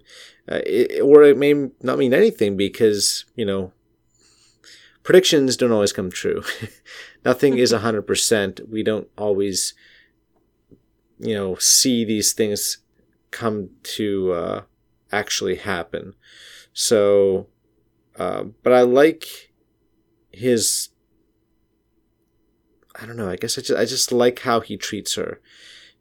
[0.49, 3.73] uh, it, or it may not mean anything because, you know,
[5.05, 6.43] predictions don't always come true.
[7.25, 8.67] Nothing is 100%.
[8.67, 9.73] We don't always,
[11.19, 12.79] you know, see these things
[13.31, 14.61] come to uh,
[15.11, 16.15] actually happen.
[16.73, 17.47] So,
[18.17, 19.53] uh, but I like
[20.31, 20.89] his.
[22.99, 23.29] I don't know.
[23.29, 25.39] I guess I just I just like how he treats her.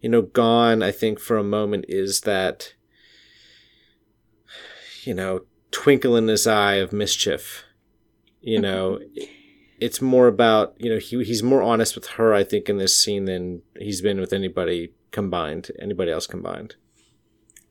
[0.01, 0.83] You know, gone.
[0.83, 2.75] I think for a moment is that.
[5.03, 7.65] You know, twinkle in his eye of mischief
[8.45, 8.63] you uh-huh.
[8.63, 9.01] know,
[9.81, 12.97] it's more about you know he he's more honest with her I think in this
[12.97, 16.77] scene than he's been with anybody combined, anybody else combined.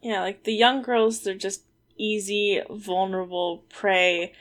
[0.01, 1.63] Yeah, like the young girls, they're just
[1.97, 4.33] easy, vulnerable prey,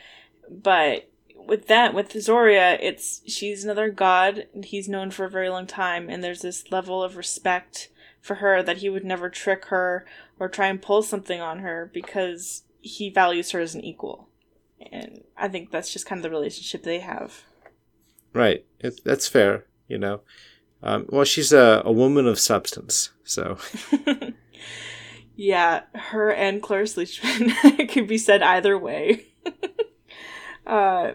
[0.50, 1.08] but
[1.46, 6.08] with that, with Zoria, it's she's another god he's known for a very long time,
[6.08, 7.90] and there's this level of respect
[8.20, 10.06] for her that he would never trick her
[10.38, 14.28] or try and pull something on her because he values her as an equal.
[14.90, 17.42] And I think that's just kind of the relationship they have.
[18.32, 18.64] Right.
[18.80, 20.20] It, that's fair, you know.
[20.82, 23.58] Um, well, she's a, a woman of substance, so.
[25.36, 27.88] yeah, her and Cloris Leachman.
[27.92, 29.26] could be said either way.
[30.66, 31.12] uh,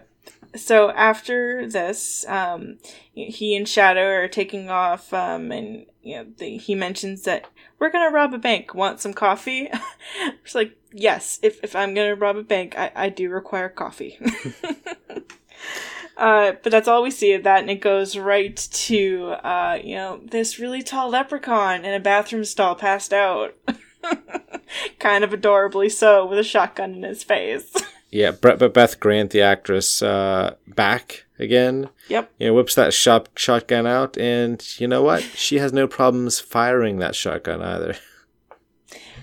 [0.56, 2.78] so after this, um,
[3.14, 7.46] he and Shadow are taking off, um, and you know, the, he mentions that
[7.78, 8.74] we're gonna rob a bank.
[8.74, 9.68] Want some coffee?
[10.44, 14.18] it's like, yes, if, if I'm gonna rob a bank, I, I do require coffee.
[16.16, 19.96] uh, but that's all we see of that, and it goes right to, uh, you
[19.96, 23.54] know, this really tall leprechaun in a bathroom stall passed out.
[24.98, 27.74] kind of adorably so, with a shotgun in his face.
[28.10, 31.90] Yeah, Brett Beth Grant, the actress, uh, back again.
[32.08, 32.32] Yep.
[32.38, 35.22] You know, whips that shot shotgun out, and you know what?
[35.34, 37.96] She has no problems firing that shotgun either.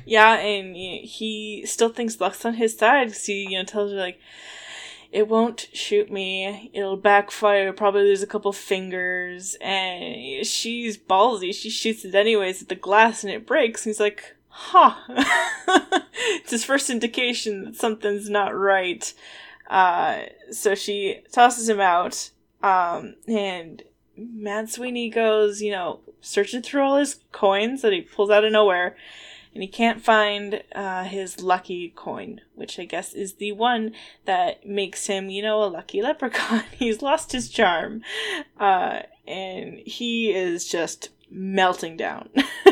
[0.08, 3.08] Yeah, and he still thinks luck's on his side.
[3.08, 4.20] Cause he, you know, tells her like,
[5.12, 6.70] "It won't shoot me.
[6.74, 7.74] It'll backfire.
[7.74, 11.56] Probably lose a couple fingers." And she's ballsy.
[11.56, 13.84] She shoots it anyways at the glass, and it breaks.
[13.84, 14.96] And he's like, "Huh."
[16.40, 19.14] it's his first indication that something's not right.
[19.70, 22.30] Uh, so she tosses him out,
[22.64, 23.84] um, and
[24.16, 28.52] Mad Sweeney goes, you know, searching through all his coins that he pulls out of
[28.52, 28.96] nowhere,
[29.54, 33.94] and he can't find uh, his lucky coin, which I guess is the one
[34.26, 36.64] that makes him, you know, a lucky leprechaun.
[36.72, 38.04] He's lost his charm,
[38.60, 42.30] uh, and he is just melting down.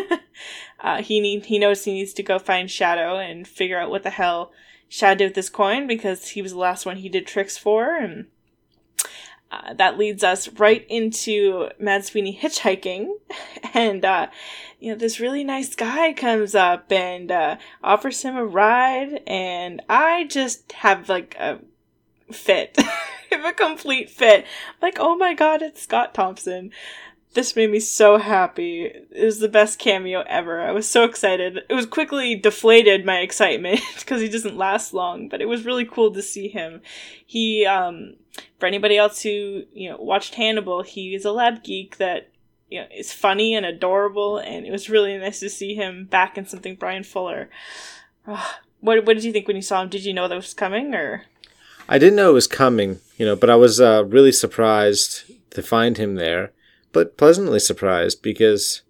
[0.84, 4.04] uh, he need he knows he needs to go find Shadow and figure out what
[4.04, 4.52] the hell
[4.89, 7.96] Shadow did with this coin because he was the last one he did tricks for,
[7.96, 8.28] and
[9.50, 13.08] uh, that leads us right into Mad Sweeney hitchhiking,
[13.74, 14.28] and uh,
[14.80, 19.82] you know this really nice guy comes up and uh, offers him a ride, and
[19.88, 21.60] I just have like a
[22.30, 22.78] fit,
[23.32, 24.46] have a complete fit,
[24.82, 26.72] like oh my god, it's Scott Thompson
[27.34, 28.84] this made me so happy.
[28.84, 30.62] It was the best cameo ever.
[30.62, 31.60] I was so excited.
[31.69, 35.86] It was quickly deflated my excitement because he doesn't last long, but it was really
[35.86, 36.82] cool to see him.
[37.26, 38.15] He, um,
[38.60, 42.30] for anybody else who, you know, watched Hannibal, he is a lab geek that,
[42.69, 46.38] you know, is funny and adorable, and it was really nice to see him back
[46.38, 47.50] in something Bryan Fuller.
[48.28, 49.89] Oh, what, what did you think when you saw him?
[49.89, 51.26] Did you know that was coming, or?
[51.89, 55.62] I didn't know it was coming, you know, but I was uh, really surprised to
[55.62, 56.52] find him there
[56.94, 58.84] but pleasantly surprised because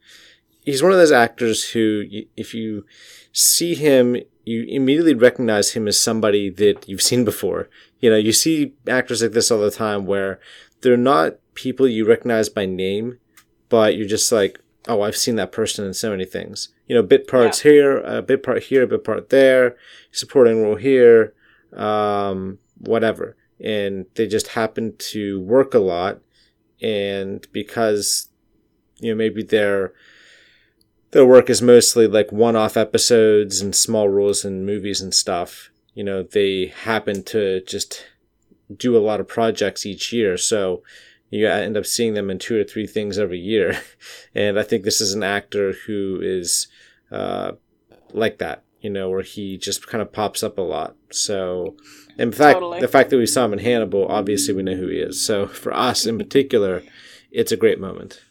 [0.64, 2.04] he's one of those actors who,
[2.38, 2.86] if you
[3.32, 7.70] see him, you immediately recognize him as somebody that you've seen before.
[8.00, 10.40] You know, you see actors like this all the time where
[10.82, 13.20] they're not people you recognize by name,
[13.70, 16.70] but you're just like, oh, I've seen that person in so many things.
[16.88, 17.72] You know, bit parts yeah.
[17.72, 19.78] here, a bit part here, a bit part there,
[20.12, 21.34] supporting role here,
[21.72, 23.38] um, whatever.
[23.64, 26.20] And they just happen to work a lot
[26.84, 28.30] and because
[29.00, 29.94] you know maybe their
[31.12, 36.04] their work is mostly like one-off episodes and small roles in movies and stuff you
[36.04, 38.06] know they happen to just
[38.76, 40.38] do a lot of projects each year.
[40.38, 40.84] So
[41.30, 43.82] you end up seeing them in two or three things every year.
[44.36, 46.68] And i think this is an actor who is
[47.12, 47.52] uh,
[48.12, 50.96] like that you know where he just kind of pops up a lot.
[51.12, 51.76] So
[52.18, 52.80] in fact, totally.
[52.80, 55.24] the fact that we saw him in Hannibal, obviously we know who he is.
[55.26, 56.84] So for us in particular,
[57.32, 58.22] it's a great moment.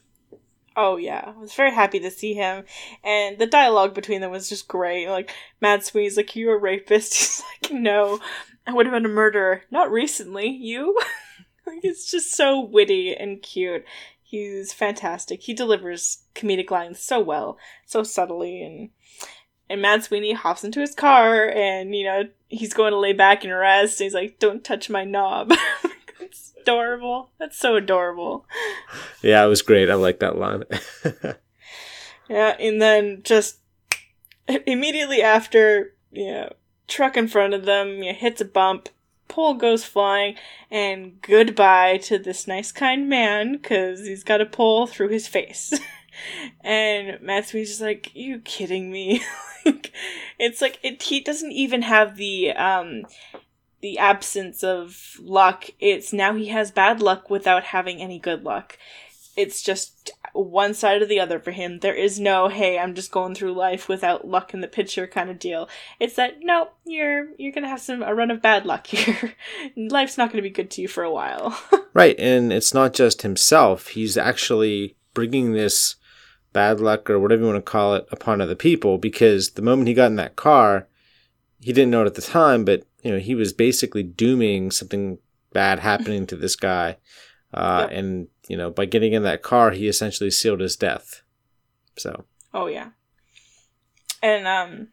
[0.77, 2.65] Oh yeah, I was very happy to see him,
[3.05, 5.09] and the dialogue between them was just great.
[5.09, 8.21] Like Mad Sweeney's like, "You a rapist?" He's like, "No,
[8.67, 9.63] I would have been a murderer.
[9.71, 10.49] Not recently.
[10.49, 10.99] You."
[11.67, 13.85] like it's just so witty and cute.
[14.23, 15.43] He's fantastic.
[15.43, 18.89] He delivers comedic lines so well, so subtly, and
[19.73, 23.43] and Mad Sweeney hops into his car and, you know, he's going to lay back
[23.43, 23.99] and rest.
[23.99, 25.53] And he's like, don't touch my knob.
[26.21, 27.31] It's adorable.
[27.39, 28.47] That's so adorable.
[29.23, 29.91] Yeah, it was great.
[29.91, 30.63] I like that line.
[32.29, 33.59] yeah, and then just
[34.65, 36.53] immediately after, you know,
[36.89, 38.89] truck in front of them, you know, hits a bump,
[39.29, 40.37] pole goes flying,
[40.71, 45.75] and goodbye to this nice, kind man, because he's got a pole through his face.
[46.61, 49.23] and Sweeney's just like, you kidding me?
[50.39, 53.05] it's like it, he doesn't even have the um
[53.81, 55.67] the absence of luck.
[55.81, 58.79] It's now he has bad luck without having any good luck.
[59.37, 61.81] It's just one side or the other for him.
[61.81, 65.31] There is no, hey, I'm just going through life without luck in the picture kind
[65.31, 65.69] of deal.
[65.99, 69.35] It's that no, you're you're gonna have some a run of bad luck here.
[69.77, 71.59] Life's not gonna be good to you for a while.
[71.95, 73.89] right, and it's not just himself.
[73.89, 75.97] He's actually bringing this
[76.53, 79.89] bad luck or whatever you want to call it upon other people because the moment
[79.89, 80.87] he got in that car,
[81.61, 85.19] he didn't know it at the time, but you know he was basically dooming something
[85.53, 86.97] bad happening to this guy.
[87.53, 87.99] Uh, yep.
[87.99, 91.23] And you know, by getting in that car, he essentially sealed his death.
[91.97, 92.25] So.
[92.55, 92.91] Oh yeah.
[94.23, 94.89] And um,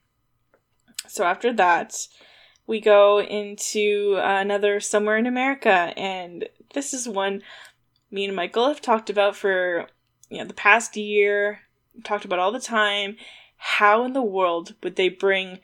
[1.08, 2.08] so after that,
[2.68, 7.42] we go into another somewhere in America, and this is one
[8.12, 9.88] me and Michael have talked about for
[10.30, 11.62] you know the past year.
[12.04, 13.18] Talked about all the time.
[13.58, 15.60] How in the world would they bring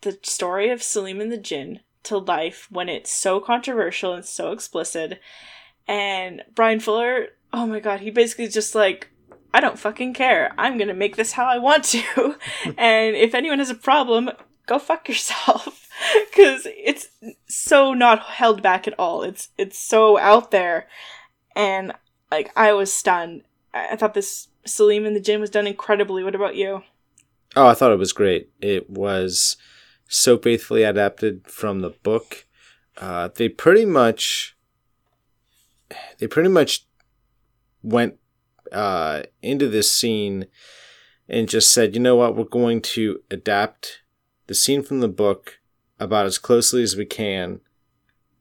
[0.00, 4.52] the story of Salim and the Jinn to life when it's so controversial and so
[4.52, 5.20] explicit?
[5.86, 9.08] And Bryan Fuller, oh my god, he basically just like,
[9.52, 10.54] I don't fucking care.
[10.56, 12.36] I'm gonna make this how I want to.
[12.78, 14.30] and if anyone has a problem,
[14.66, 15.88] go fuck yourself.
[16.34, 17.08] Cause it's
[17.46, 19.22] so not held back at all.
[19.22, 20.88] It's it's so out there.
[21.54, 21.92] And
[22.30, 23.42] like I was stunned.
[23.74, 26.22] I thought this Salim in the Jinn was done incredibly.
[26.22, 26.82] What about you?
[27.56, 28.50] Oh, I thought it was great.
[28.60, 29.56] It was
[30.08, 32.46] so faithfully adapted from the book.
[32.96, 34.56] Uh, they pretty much
[36.18, 36.86] they pretty much
[37.82, 38.14] went
[38.72, 40.46] uh, into this scene
[41.28, 44.02] and just said, you know what, we're going to adapt
[44.46, 45.60] the scene from the book
[45.98, 47.60] about as closely as we can,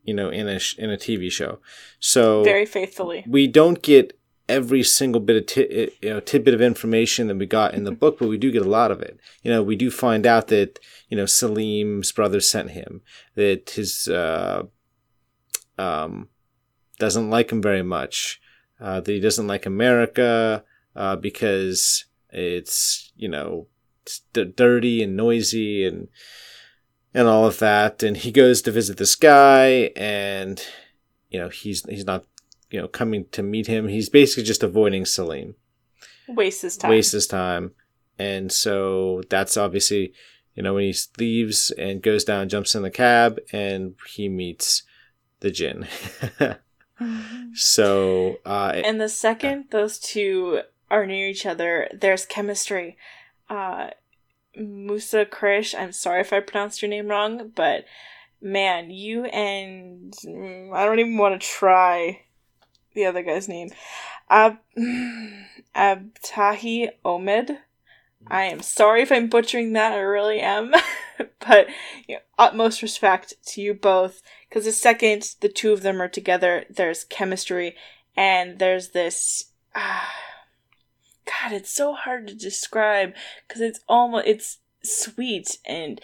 [0.04, 1.60] you know, in a in a TV show.
[2.00, 4.18] So very faithfully, we don't get
[4.50, 7.92] every single bit of t- you know tidbit of information that we got in the
[7.92, 9.20] book, but we do get a lot of it.
[9.42, 10.80] You know, we do find out that
[11.10, 13.02] you know Salim's brother sent him,
[13.36, 14.64] that his uh,
[15.78, 16.30] um,
[17.00, 18.40] doesn't like him very much.
[18.80, 20.64] Uh, that he doesn't like America
[20.96, 23.68] uh, because it's you know
[24.02, 26.10] it's d- dirty and noisy and
[27.14, 28.04] and all of that.
[28.04, 30.62] And he goes to visit this guy, and
[31.30, 32.26] you know he's he's not
[32.74, 33.88] you know coming to meet him.
[33.88, 35.56] He's basically just avoiding Salim.
[36.28, 36.90] Wastes his time.
[36.90, 37.72] Waste his time,
[38.20, 40.14] and so that's obviously
[40.56, 44.84] you know when he leaves and goes down, jumps in the cab, and he meets
[45.40, 45.88] the Jinn.
[47.54, 52.98] So, uh, and the second those two are near each other, there's chemistry.
[53.50, 53.90] Uh,
[54.58, 57.86] Mousa Kraish, I'm sorry if I pronounced your name wrong, but
[58.42, 62.22] man, you and mm, I don't even want to try
[62.94, 63.70] the other guy's name.
[64.30, 64.58] Ab
[65.76, 67.58] Abtahi Omid.
[68.28, 69.94] I am sorry if I'm butchering that.
[69.94, 70.74] I really am,
[71.40, 71.68] but
[72.08, 74.22] you know, utmost respect to you both.
[74.48, 77.76] Because the second the two of them are together, there's chemistry,
[78.16, 79.52] and there's this.
[79.76, 80.06] Uh,
[81.26, 83.14] God, it's so hard to describe
[83.48, 86.02] because it's almost it's sweet and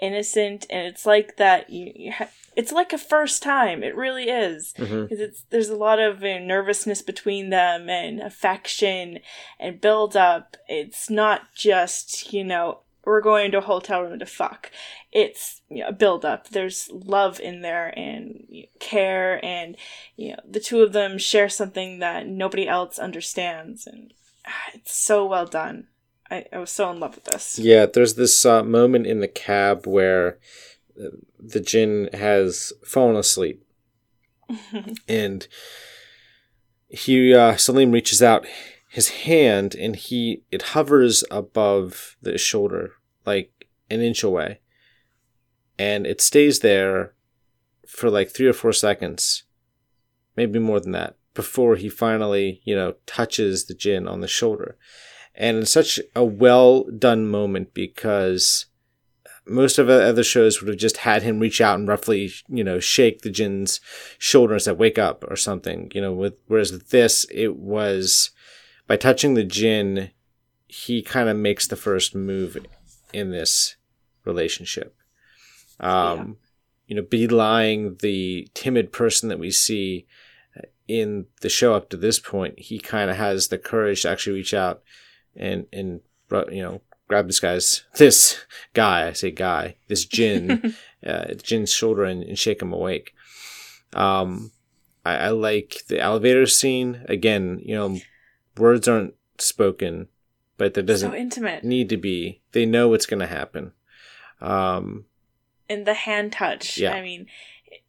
[0.00, 1.70] innocent, and it's like that.
[1.70, 3.82] You, you ha- it's like a first time.
[3.82, 4.74] It really is.
[4.76, 5.12] Mm-hmm.
[5.12, 9.20] It's there's a lot of you know, nervousness between them and affection
[9.58, 10.56] and build up.
[10.68, 14.70] It's not just you know we're going to a hotel room to fuck.
[15.12, 16.48] It's you know, a build up.
[16.48, 19.76] There's love in there and you know, care, and
[20.16, 24.12] you know the two of them share something that nobody else understands, and
[24.46, 25.86] ah, it's so well done.
[26.30, 27.58] I, I was so in love with this.
[27.58, 30.38] Yeah, there's this uh, moment in the cab where
[31.38, 33.64] the Jinn has fallen asleep,
[35.08, 35.46] and
[36.88, 38.46] he uh, Salim reaches out
[38.88, 42.90] his hand and he it hovers above the shoulder
[43.24, 44.60] like an inch away,
[45.78, 47.14] and it stays there
[47.86, 49.44] for like three or four seconds,
[50.36, 54.76] maybe more than that, before he finally you know touches the Jinn on the shoulder,
[55.40, 58.66] and it's such a well done moment because
[59.46, 62.62] most of the other shows would have just had him reach out and roughly, you
[62.62, 63.80] know, shake the Jinn's
[64.18, 68.32] shoulder and say, wake up or something, you know, with, whereas with this, it was
[68.86, 70.10] by touching the Jinn,
[70.68, 72.58] he kind of makes the first move
[73.14, 73.76] in this
[74.26, 74.94] relationship.
[75.80, 76.24] Um, yeah.
[76.86, 80.06] you know, belying the timid person that we see
[80.86, 84.34] in the show up to this point, he kind of has the courage to actually
[84.34, 84.82] reach out
[85.40, 86.00] and, and,
[86.52, 86.80] you know,
[87.10, 88.38] grab this guy's this
[88.72, 90.76] guy I say guy this Jinn
[91.06, 93.14] uh, Jinn's shoulder and, and, shake him awake.
[93.92, 94.52] Um,
[95.04, 97.60] I, I, like the elevator scene again.
[97.64, 97.98] You know,
[98.56, 100.06] words aren't spoken,
[100.56, 101.64] but there doesn't so intimate.
[101.64, 102.42] need to be.
[102.52, 103.72] They know what's going to happen.
[104.40, 105.06] Um,
[105.68, 106.78] and the hand touch.
[106.78, 106.92] Yeah.
[106.92, 107.26] I mean,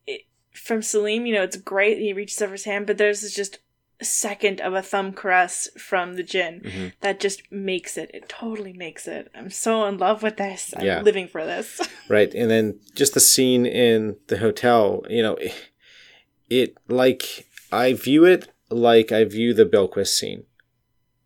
[0.07, 0.21] it,
[0.51, 1.99] from Salim, you know, it's great.
[1.99, 3.59] He reaches over his hand, but there's just
[4.01, 6.87] second of a thumb caress from the Jinn Mm-hmm.
[7.01, 8.11] that just makes it.
[8.13, 9.29] It totally makes it.
[9.35, 10.73] I'm so in love with this.
[10.77, 11.01] I'm Yeah.
[11.01, 11.79] living for this.
[12.09, 15.53] right and then just the scene in the hotel you know it,
[16.49, 20.43] it like i view it like i view the Bilquis scene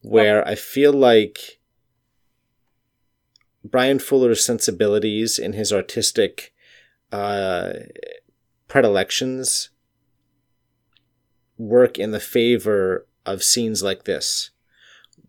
[0.02, 1.60] where i feel like
[3.64, 6.54] bryan fuller's sensibilities and his artistic
[7.12, 7.74] uh
[8.68, 9.70] predilections
[11.58, 14.52] work in the favor of scenes like this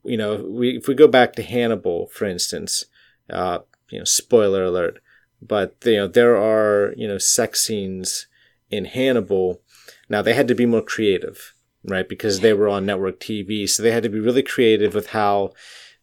[0.04, 2.84] you know we, if we go back to hannibal for instance
[3.30, 3.58] uh
[3.90, 5.00] you know spoiler alert
[5.40, 8.26] but you know there are you know sex scenes
[8.70, 9.60] in Hannibal.
[10.08, 11.54] Now they had to be more creative,
[11.84, 12.08] right?
[12.08, 15.52] Because they were on network TV, so they had to be really creative with how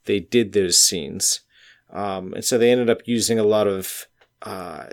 [0.05, 1.41] they did those scenes,
[1.91, 4.07] um, and so they ended up using a lot of
[4.41, 4.85] uh,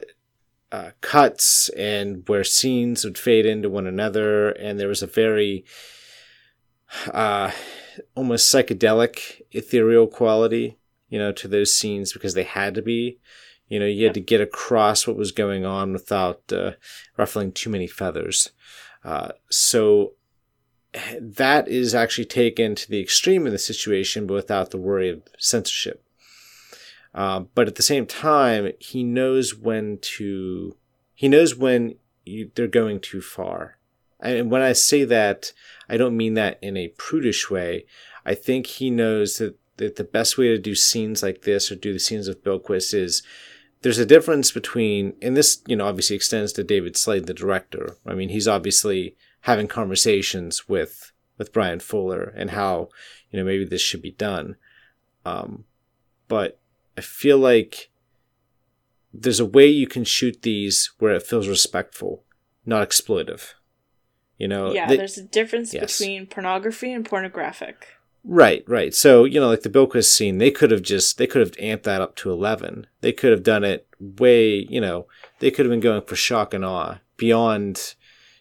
[0.73, 5.65] uh, cuts and where scenes would fade into one another, and there was a very
[7.13, 7.51] uh,
[8.15, 13.19] almost psychedelic, ethereal quality, you know, to those scenes because they had to be.
[13.69, 16.73] You know, you had to get across what was going on without uh,
[17.17, 18.51] ruffling too many feathers.
[19.05, 20.15] Uh, so
[21.21, 25.23] that is actually taken to the extreme in the situation, but without the worry of
[25.39, 26.05] censorship.
[27.15, 30.77] Uh, but at the same time, he knows when to.
[31.15, 33.79] He knows when you, they're going too far.
[34.21, 35.53] And when I say that,
[35.89, 37.87] I don't mean that in a prudish way.
[38.25, 41.77] I think he knows that, that the best way to do scenes like this or
[41.77, 43.23] do the scenes with Bilquis is
[43.83, 47.97] there's a difference between, and this, you know, obviously extends to David Slade, the director.
[48.07, 52.91] I mean, he's obviously having conversations with with Bryan Fuller and how,
[53.31, 54.57] you know, maybe this should be done.
[55.25, 55.65] Um,
[56.29, 56.61] but
[56.97, 57.91] I feel like
[59.13, 62.25] there's a way you can shoot these where it feels respectful,
[62.65, 63.55] not exploitive.
[64.39, 65.99] You know, yeah, they- there's a difference Yes.
[65.99, 67.89] between pornography and pornographic.
[68.23, 68.95] Right, right.
[68.95, 71.85] So, you know, like the Bilquis scene, they could have just, they could have amped
[71.85, 72.87] that up to 11.
[73.01, 75.07] They could have done it way, you know,
[75.39, 77.95] they could have been going for shock and awe beyond,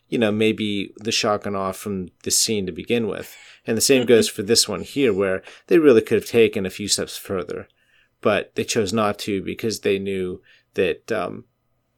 [0.09, 3.35] you know, maybe the shock and awe from the scene to begin with.
[3.65, 6.69] And the same goes for this one here, where they really could have taken a
[6.69, 7.67] few steps further,
[8.21, 10.41] but they chose not to because they knew
[10.73, 11.45] that, um,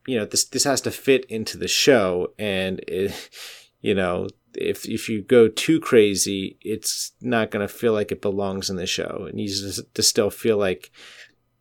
[0.07, 3.29] you know, this, this has to fit into the show and it,
[3.81, 8.21] you know, if if you go too crazy, it's not going to feel like it
[8.21, 9.25] belongs in the show.
[9.29, 10.91] It needs to, to still feel like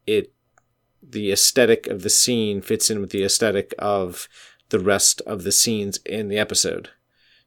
[0.06, 0.32] it
[1.02, 4.28] the aesthetic of the scene fits in with the aesthetic of
[4.70, 6.90] the rest of the scenes in the episode.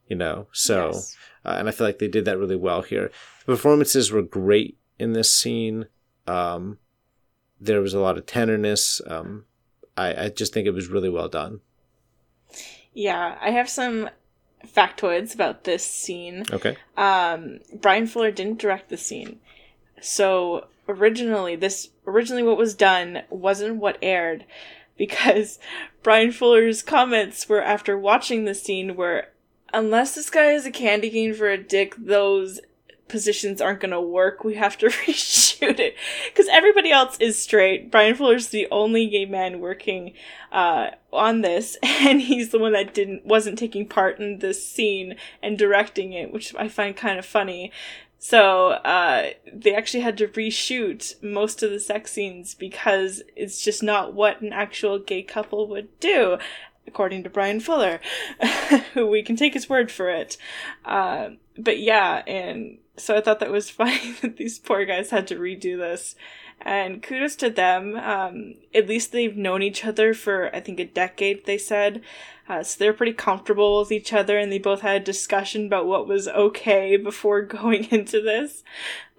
[0.07, 1.15] You know, so Yes.
[1.45, 3.11] uh, and I feel like they did that really well here.
[3.45, 5.87] The performances were great in this scene.
[6.25, 6.77] Um,
[7.63, 9.01] there was a lot of tenderness.
[9.07, 9.45] Um,
[9.95, 11.61] I, I just think it was really well done.
[12.93, 14.09] Yeah, I have some
[14.67, 16.45] factoids about this scene.
[16.51, 16.77] Okay.
[16.97, 19.39] um, Bryan Fuller didn't direct the scene.
[20.01, 24.45] So originally, this originally what was done wasn't what aired,
[24.97, 25.59] because
[26.03, 29.27] Bryan Fuller's comments were after watching the scene were,
[29.73, 32.59] unless this guy is a candy cane for a dick, those
[33.07, 34.43] positions aren't gonna work.
[34.43, 35.95] We have to reshoot it
[36.25, 37.91] because everybody else is straight.
[37.91, 40.13] Bryan Fuller's the only gay man working
[40.51, 45.15] uh, on this, and he's the one that didn't wasn't taking part in this scene
[45.41, 47.71] and directing it, which I find kind of funny.
[48.23, 53.83] So uh, they actually had to reshoot most of the sex scenes because it's just
[53.83, 56.37] not what an actual gay couple would do,
[56.87, 57.99] according to Bryan Fuller,
[58.93, 60.37] who we can take his word for it.
[60.85, 65.27] Uh, but yeah, and so I thought that was funny that these poor guys had
[65.27, 66.15] to redo this.
[66.61, 67.95] And kudos to them.
[67.97, 72.01] Um, at least they've known each other for, I think, a decade, they said.
[72.47, 75.87] Uh, so they're pretty comfortable with each other, and they both had a discussion about
[75.87, 78.63] what was okay before going into this.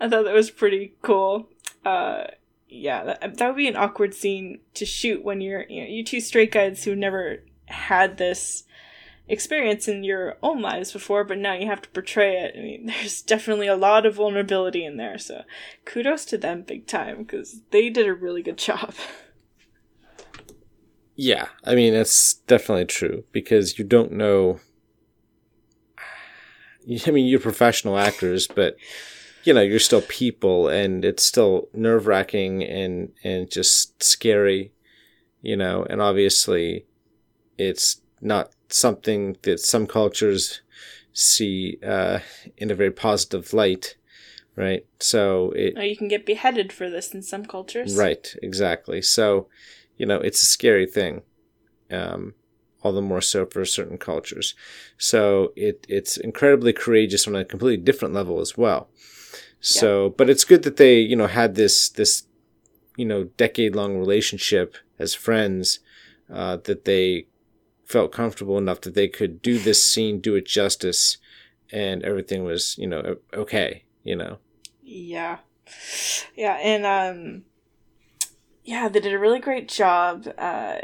[0.01, 1.49] I thought that was pretty cool.
[1.85, 2.25] Uh,
[2.69, 6.05] yeah, that, that would be an awkward scene to shoot when you're, you know, you
[6.05, 8.65] two straight guys who never had this
[9.29, 12.55] experience in your own lives before, but now you have to portray it.
[12.57, 15.43] I mean, there's definitely a lot of vulnerability in there, so
[15.85, 18.95] kudos to them big time because they did a really good job.
[21.17, 24.61] Yeah, I mean that's definitely true because you don't know.
[27.07, 28.77] I mean, you're professional actors, but
[29.45, 34.73] you know you're still people, and it's still nerve wracking and and just scary,
[35.41, 35.87] you know.
[35.89, 36.87] And obviously,
[37.59, 40.63] it's not something that some cultures
[41.13, 42.21] see uh,
[42.57, 43.97] in a very positive light,
[44.57, 44.85] right?
[44.99, 47.97] So it you can get beheaded for this in some cultures.
[47.97, 49.03] Right, exactly.
[49.03, 49.49] So,
[49.97, 51.23] you know, it's a scary thing.
[51.91, 52.35] Um,
[52.83, 54.55] all the more so for certain cultures.
[54.99, 58.89] So it it's incredibly courageous on a completely different level as well.
[59.61, 62.25] So, but it's good that they, you know, had this this,
[62.97, 65.79] you know, decade long relationship as friends,
[66.31, 67.29] uh, that they
[67.87, 71.19] felt comfortable enough that they could do this scene, do it justice,
[71.73, 74.39] and everything was, you know, okay, you know.
[74.83, 75.39] Yeah.
[76.35, 77.45] Yeah, and um
[78.65, 80.27] yeah, they did a really great job.
[80.39, 80.79] Uh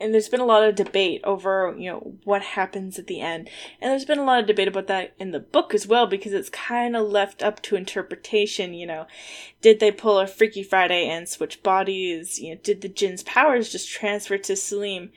[0.00, 3.50] and there's been a lot of debate over, you know, what happens at the end.
[3.80, 6.32] And there's been a lot of debate about that in the book as well because
[6.32, 9.06] it's kind of left up to interpretation, you know.
[9.60, 12.38] Did they pull a Freaky Friday and switch bodies?
[12.38, 15.10] You know, did the Jinn's powers just transfer to Salim?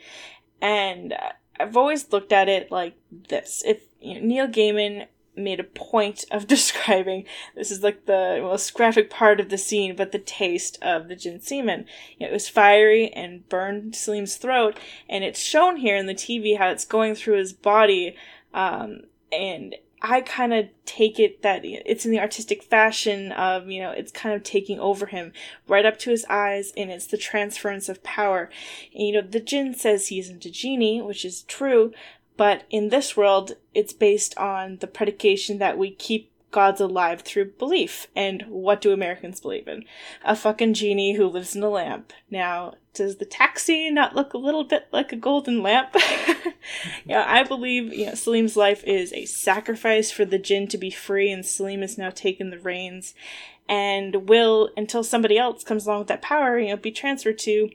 [0.62, 1.16] And
[1.60, 3.64] I've always looked at it like this.
[3.66, 8.74] If you know, Neil Gaiman made a point of describing this is like the most
[8.74, 11.86] graphic part of the scene, but the taste of the Jinn semen.
[12.18, 14.78] You know, it was fiery and burned Salim's throat,
[15.10, 18.16] and it's shown here in the TV how it's going through his body.
[18.54, 23.82] Um, and I kind of take it that it's in the artistic fashion of, you
[23.82, 25.32] know, it's kind of taking over him
[25.68, 28.50] right up to his eyes, and it's the transference of power.
[28.96, 31.94] And, you know, the Jinn says he isn't a genie, which is true,
[32.36, 37.52] but in this world, it's based on the predication that we keep gods alive through
[37.52, 38.08] belief.
[38.16, 39.86] And what do Americans believe in?
[40.26, 42.12] A fucking genie who lives in a lamp.
[42.30, 45.96] Now, does the taxi not look a little bit like a golden lamp?
[47.06, 50.92] yeah, I believe you know, Salim's life is a sacrifice for the Jinn to be
[50.92, 53.14] free, and Salim has now taken the reins
[53.70, 57.70] and will, until somebody else comes along with that power, you know, be transferred to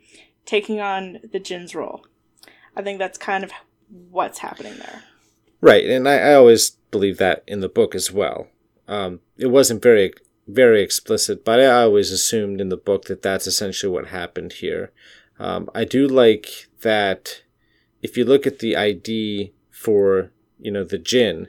[0.45, 2.05] taking on the Jinn's role.
[2.77, 3.53] I think that's kind of
[4.11, 5.05] what's happening there.
[5.62, 8.49] Right, and I, I always believe that in the book as well.
[8.87, 10.12] Um, it wasn't very
[10.47, 14.92] very explicit, but I always assumed in the book that that's essentially what happened here.
[15.38, 17.42] Um, I do like that
[18.03, 21.49] if you look at the ID for you know the Jinn,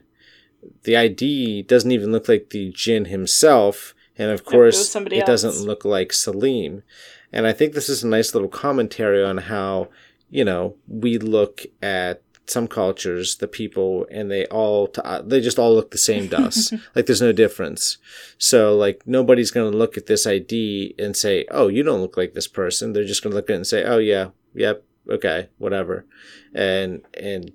[0.84, 5.66] the ID doesn't even look like the Jinn himself, and of course it, it doesn't
[5.66, 6.84] look like Salim.
[7.32, 9.90] And I think this is a nice little commentary on how
[10.30, 15.60] you know we look at some cultures, the people, and they all uh, they just
[15.60, 16.72] all look the same to us.
[16.96, 17.98] like there's no difference.
[18.38, 22.34] So like nobody's gonna look at this ID and say, "Oh, you don't look like
[22.34, 26.06] this person." They're just gonna look at it and say, "Oh yeah, yep, okay, whatever,"
[26.54, 27.52] and and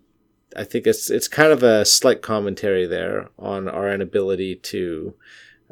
[0.54, 5.14] I think it's it's kind of a slight commentary there on our inability to,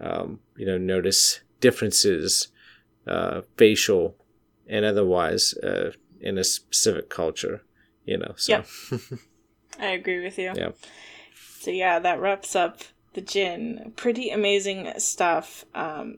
[0.01, 2.49] um, you know, notice differences,
[3.07, 4.17] uh, facial
[4.67, 7.63] and otherwise, uh, in a specific culture
[8.11, 8.35] you know.
[8.37, 8.53] So.
[8.53, 8.67] Yep.
[9.81, 10.53] I agree with you.
[10.55, 10.71] Yeah.
[11.61, 12.81] So yeah, that wraps up
[13.15, 15.65] the Jinn Pretty amazing stuff.
[15.75, 16.17] Um,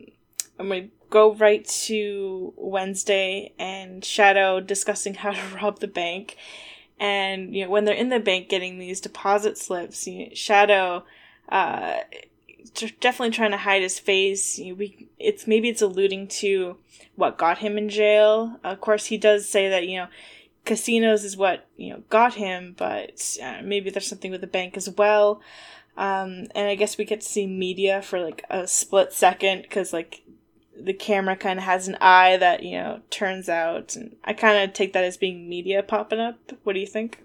[0.59, 6.37] I'm gonna go right to Wednesday and Shadow discussing how to rob the bank.
[6.99, 11.05] And you know, when they're in the bank getting these deposit slips, you know, Shadow
[11.49, 11.99] uh,
[13.01, 14.59] definitely trying to hide his face.
[14.59, 16.79] We it's maybe it's alluding to
[17.17, 18.59] what got him in jail.
[18.65, 20.09] Of course, he does say that you know
[20.65, 24.77] casinos is what you know got him, but uh, maybe there's something with the bank
[24.77, 25.41] as well.
[25.97, 29.93] Um, and I guess we get to see media for like a split second because
[29.93, 30.23] like
[30.79, 34.63] the camera kind of has an eye that you know turns out, and I kind
[34.63, 36.39] of take that as being media popping up.
[36.63, 37.23] What do you think?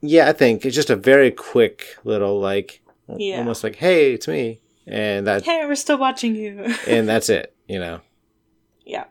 [0.00, 2.82] Yeah, I think it's just a very quick little like,
[3.16, 3.38] yeah.
[3.38, 5.44] almost like, "Hey, it's me," and that.
[5.44, 6.74] Hey, we're still watching you.
[6.86, 8.00] and that's it, you know.
[8.90, 9.04] Yeah.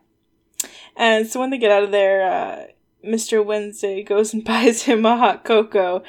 [0.96, 2.64] And so when they get out of there, uh,
[3.08, 3.43] Mr.
[3.43, 6.03] Wednesday goes and buys him a hot cocoa,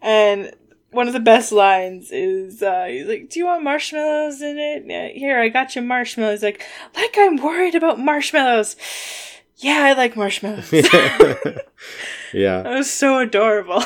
[0.00, 0.52] and
[0.90, 4.84] one of the best lines is uh, he's like, "Do you want marshmallows in it?
[4.86, 8.76] Yeah, here, I got you marshmallows." He's like, like I'm worried about marshmallows.
[9.60, 10.72] Yeah, I like marshmallows.
[10.72, 10.84] yeah,
[12.62, 13.82] that was so adorable.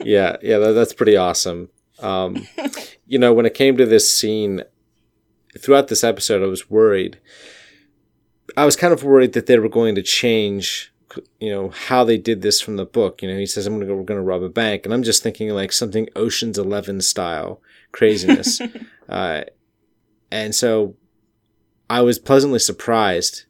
[0.00, 1.68] yeah, yeah, that, that's pretty awesome.
[2.00, 2.48] Um,
[3.06, 4.64] you know, when it came to this scene,
[5.56, 7.20] throughout this episode, I was worried.
[8.56, 10.92] I was kind of worried that they were going to change
[11.40, 13.22] you know how they did this from the book.
[13.22, 15.22] You know, he says I'm gonna go, we're gonna rob a bank, and I'm just
[15.22, 17.60] thinking like something Ocean's Eleven style
[17.92, 18.60] craziness.
[19.08, 19.42] uh,
[20.30, 20.96] and so
[21.88, 23.44] I was pleasantly surprised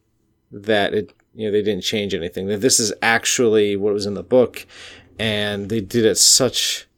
[0.50, 2.46] that it you know they didn't change anything.
[2.46, 4.66] That this is actually what was in the book,
[5.18, 6.88] and they did it such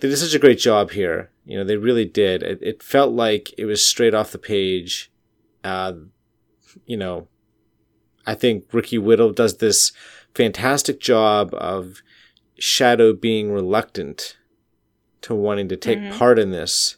[0.00, 1.30] they did such a great job here.
[1.44, 2.42] You know, they really did.
[2.42, 5.10] It, it felt like it was straight off the page.
[5.62, 5.92] Uh,
[6.86, 7.28] you know,
[8.26, 9.92] I think Ricky Whittle does this
[10.34, 12.02] fantastic job of
[12.58, 14.36] Shadow being reluctant
[15.22, 16.18] to wanting to take mm-hmm.
[16.18, 16.96] part in this.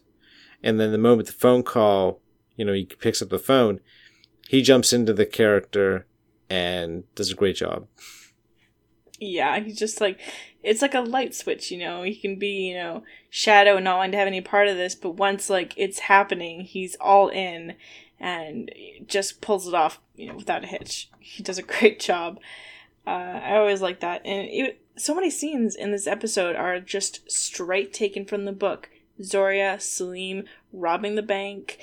[0.62, 2.20] And then the moment the phone call,
[2.56, 3.80] you know, he picks up the phone,
[4.48, 6.06] he jumps into the character
[6.50, 7.86] and does a great job.
[9.18, 10.18] Yeah, he's just like
[10.62, 12.02] it's like a light switch, you know.
[12.02, 15.12] He can be, you know, shadow not wanting to have any part of this, but
[15.12, 17.74] once like it's happening, he's all in
[18.22, 18.70] and
[19.06, 21.10] just pulls it off, you know, without a hitch.
[21.18, 22.38] He does a great job.
[23.06, 27.30] Uh, I always like that, and it, so many scenes in this episode are just
[27.30, 28.88] straight taken from the book.
[29.20, 31.78] Zorya, Salim robbing the bank.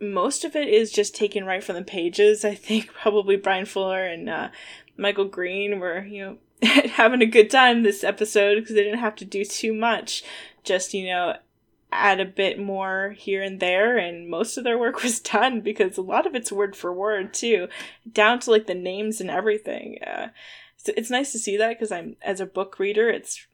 [0.00, 2.44] Most of it is just taken right from the pages.
[2.44, 4.48] I think probably Bryan Fuller and uh,
[4.96, 6.38] Michael Green were, you know,
[6.92, 10.22] having a good time this episode because they didn't have to do too much.
[10.62, 11.36] Just, you know,
[11.94, 15.96] add a bit more here and there, and most of their work was done because
[15.96, 17.68] a lot of it's word for word too,
[18.10, 19.98] down to like the names and everything.
[20.04, 20.28] Uh,
[20.76, 23.46] so it's nice to see that because I'm, as a book reader, it's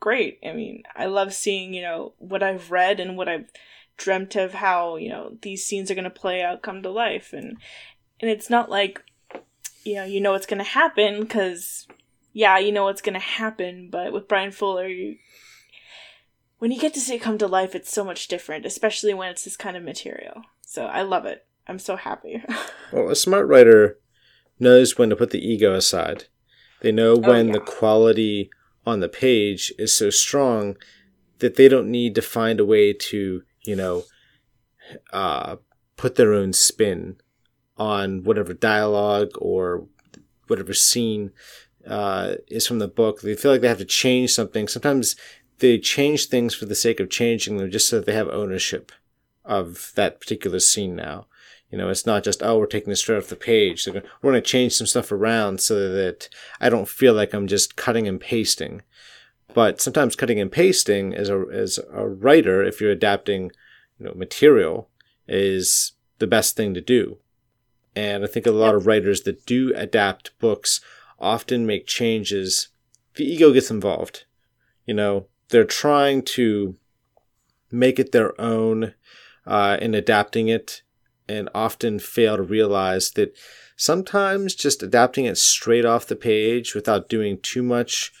[0.00, 0.38] great.
[0.44, 3.50] I mean, I love seeing, you know, what I've read and what I've
[3.96, 7.32] dreamt of how, you know, these scenes are going to play out come to life.
[7.32, 7.56] And,
[8.20, 9.02] and it's not like,
[9.84, 11.86] you know, you know what's going to happen because
[12.36, 15.16] yeah, you know what's gonna happen, but with bryan Fuller, you,
[16.58, 19.30] when you get to see it come to life, it's so much different, especially when
[19.30, 20.42] it's this kind of material.
[20.62, 21.46] So I love it.
[21.66, 22.42] I'm so happy.
[22.92, 23.98] well, a smart writer
[24.58, 26.24] knows when to put the ego aside.
[26.80, 27.52] They know oh, when oh, yeah.
[27.52, 28.50] the quality
[28.86, 30.76] on the page is so strong
[31.38, 34.04] that they don't need to find a way to, you know,
[35.12, 35.56] uh,
[35.96, 37.16] put their own spin
[37.76, 39.86] on whatever dialogue or
[40.46, 41.32] whatever scene
[41.86, 43.20] uh, is from the book.
[43.20, 44.68] They feel like they have to change something.
[44.68, 45.16] Sometimes
[45.58, 48.92] they change things for the sake of changing them just so that they have ownership
[49.44, 51.26] of that particular scene now.
[51.70, 53.82] You know, it's not just, oh, we're taking this straight off the page.
[53.82, 56.28] So we're going to change some stuff around so that
[56.60, 58.82] I don't feel like I'm just cutting and pasting.
[59.52, 63.50] But sometimes cutting and pasting as a, as a writer, if you're adapting,
[63.98, 64.88] you know, material
[65.26, 67.18] is the best thing to do.
[67.96, 70.80] And I think a lot of writers that do adapt books
[71.18, 72.68] often make changes,
[73.14, 74.24] the ego gets involved.
[74.84, 76.76] You know, they're trying to
[77.70, 78.94] make it their own
[79.46, 80.82] uh, in adapting it
[81.28, 83.36] and often fail to realize that
[83.76, 88.12] sometimes just adapting it straight off the page without doing too much,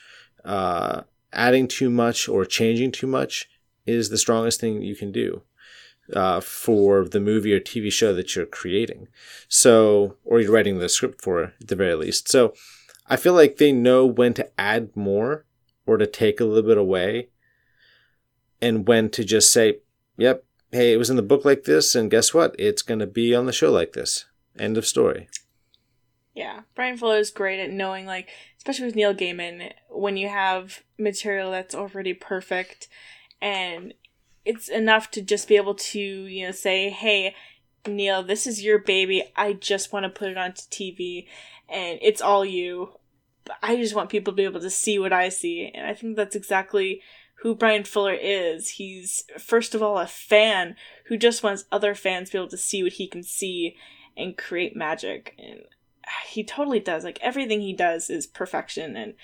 [0.44, 1.02] uh,
[1.32, 3.48] adding too much, or changing too much
[3.86, 5.42] is the strongest thing you can do.
[6.12, 9.08] Uh, for the movie or TV show that you're creating.
[9.48, 12.28] So, or you're writing the script for at the very least.
[12.30, 12.54] So,
[13.08, 15.46] I feel like they know when to add more
[15.86, 17.28] or to take a little bit away
[18.60, 19.78] and when to just say,
[20.16, 22.54] yep, hey, it was in the book like this, and guess what?
[22.58, 24.26] It's going to be on the show like this.
[24.58, 25.28] End of story.
[26.34, 28.28] Yeah, Bryan Fuller is great at knowing, like,
[28.58, 32.88] especially with Neil Gaiman, when you have material that's already perfect
[33.40, 33.94] and
[34.44, 37.34] it's enough to just be able to, you know, say, hey,
[37.86, 39.24] Neil, this is your baby.
[39.34, 41.26] I just want to put it onto TV
[41.68, 42.90] and it's all you.
[43.62, 45.70] I just want people to be able to see what I see.
[45.74, 47.02] And I think that's exactly
[47.40, 48.70] who Bryan Fuller is.
[48.70, 50.76] He's, first of all, a fan
[51.06, 53.76] who just wants other fans to be able to see what he can see
[54.16, 55.34] and create magic.
[55.38, 55.60] And
[56.28, 57.04] he totally does.
[57.04, 58.96] Like, everything he does is perfection.
[58.96, 59.14] And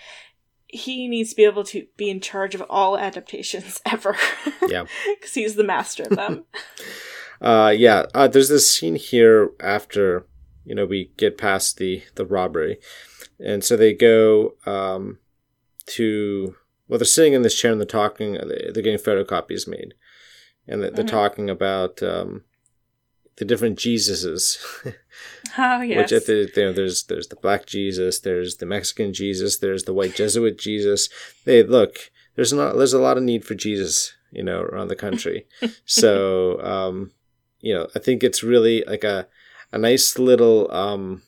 [0.72, 4.16] he needs to be able to be in charge of all adaptations ever.
[4.66, 4.86] Yeah.
[5.14, 6.44] Because he's the master of them.
[7.40, 8.06] uh, yeah.
[8.14, 10.26] Uh, there's this scene here after
[10.64, 12.78] you know we get past the the robbery
[13.38, 15.18] and so they go um,
[15.86, 16.54] to
[16.88, 19.94] well they're sitting in this chair and they're talking they're getting photocopies made.
[20.68, 21.06] And they're, mm-hmm.
[21.06, 22.44] talking about um,
[23.36, 24.58] the different jesuses.
[25.58, 29.12] Oh yes which at the, you know, there's there's the black jesus there's the mexican
[29.12, 31.08] jesus there's the white jesuit jesus.
[31.44, 34.96] They look there's not there's a lot of need for jesus you know around the
[34.96, 35.46] country.
[35.84, 37.12] So um,
[37.60, 39.28] you know i think it's really like a
[39.72, 41.22] a nice little um,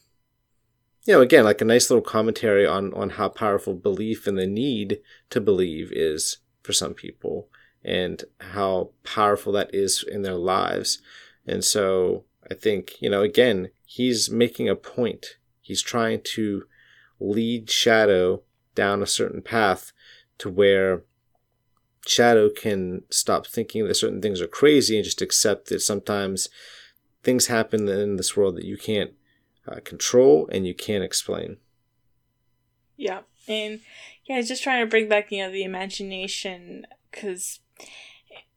[1.05, 4.47] you know again like a nice little commentary on on how powerful belief and the
[4.47, 5.01] need
[5.31, 7.49] to believe is for some people
[7.85, 11.01] and how powerful that is in their lives.
[11.47, 15.37] And so i think you know again he's making a point.
[15.61, 16.65] He's trying to
[17.21, 18.43] lead shadow
[18.75, 19.93] down a certain path
[20.39, 21.05] to where
[22.07, 26.49] shadow can stop thinking that certain things are crazy and just accept that sometimes
[27.23, 29.13] things happen in this world that you can't
[29.67, 31.59] uh, control and you can't explain.
[32.97, 33.81] Yeah, and
[34.25, 37.61] yeah, just trying to bring back you know the imagination because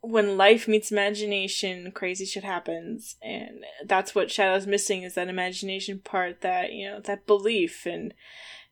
[0.02, 6.00] when life meets imagination, crazy shit happens, and that's what Shadow's missing is that imagination
[6.00, 8.14] part, that you know that belief and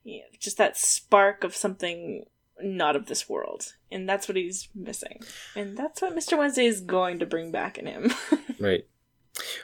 [0.04, 2.26] you know, just that spark of something
[2.62, 5.20] not of this world, and that's what he's missing,
[5.56, 8.12] and that's what Mister Wednesday is going to bring back in him.
[8.60, 8.86] right.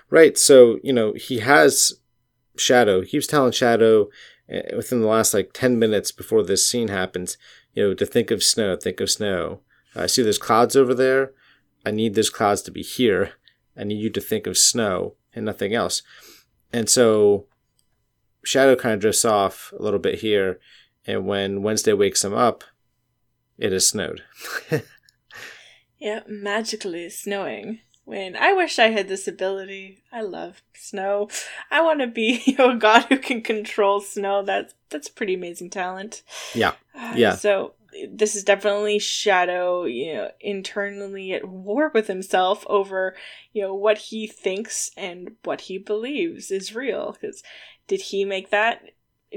[0.09, 0.37] Right.
[0.37, 1.93] So, you know, he has
[2.57, 3.01] Shadow.
[3.01, 4.09] He keeps telling Shadow
[4.49, 7.37] eh, within the last like 10 minutes before this scene happens,
[7.73, 9.61] you know, to think of snow, think of snow.
[9.95, 11.33] I see there's clouds over there.
[11.85, 13.33] I need those clouds to be here.
[13.77, 16.03] I need you to think of snow and nothing else.
[16.71, 17.47] And so
[18.43, 20.59] Shadow kind of drifts off a little bit here.
[21.05, 22.63] And when Wednesday wakes him up,
[23.57, 24.23] it has snowed.
[25.99, 27.79] yeah, magically snowing.
[28.03, 30.03] When I wish I had this ability.
[30.11, 31.29] I love snow.
[31.69, 34.43] I want to be you know, a god who can control snow.
[34.43, 36.23] That's that's pretty amazing talent.
[36.53, 36.73] Yeah.
[36.95, 37.35] Uh, yeah.
[37.35, 37.73] So
[38.09, 43.15] this is definitely Shadow, you know, internally at war with himself over,
[43.53, 47.17] you know, what he thinks and what he believes is real.
[47.19, 47.43] Because
[47.87, 48.81] did he make that?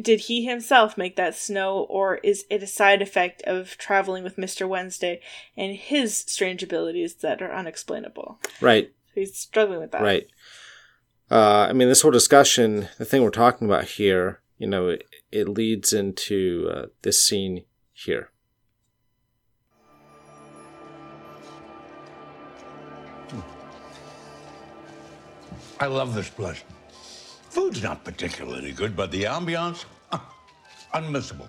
[0.01, 4.37] Did he himself make that snow, or is it a side effect of traveling with
[4.37, 4.69] Mr.
[4.69, 5.21] Wednesday
[5.57, 8.41] and his strange abilities that are unexplainable?
[8.61, 8.93] Right.
[9.15, 10.03] So he's struggling with that.
[10.03, 10.27] Right.
[11.31, 15.07] Uh, I mean, this whole discussion, the thing we're talking about here, you know, it,
[15.31, 18.31] it leads into uh, this scene here.
[25.81, 26.63] I love this place.
[27.55, 30.19] Food's not particularly good, but the ambiance, uh,
[30.93, 31.49] unmissable.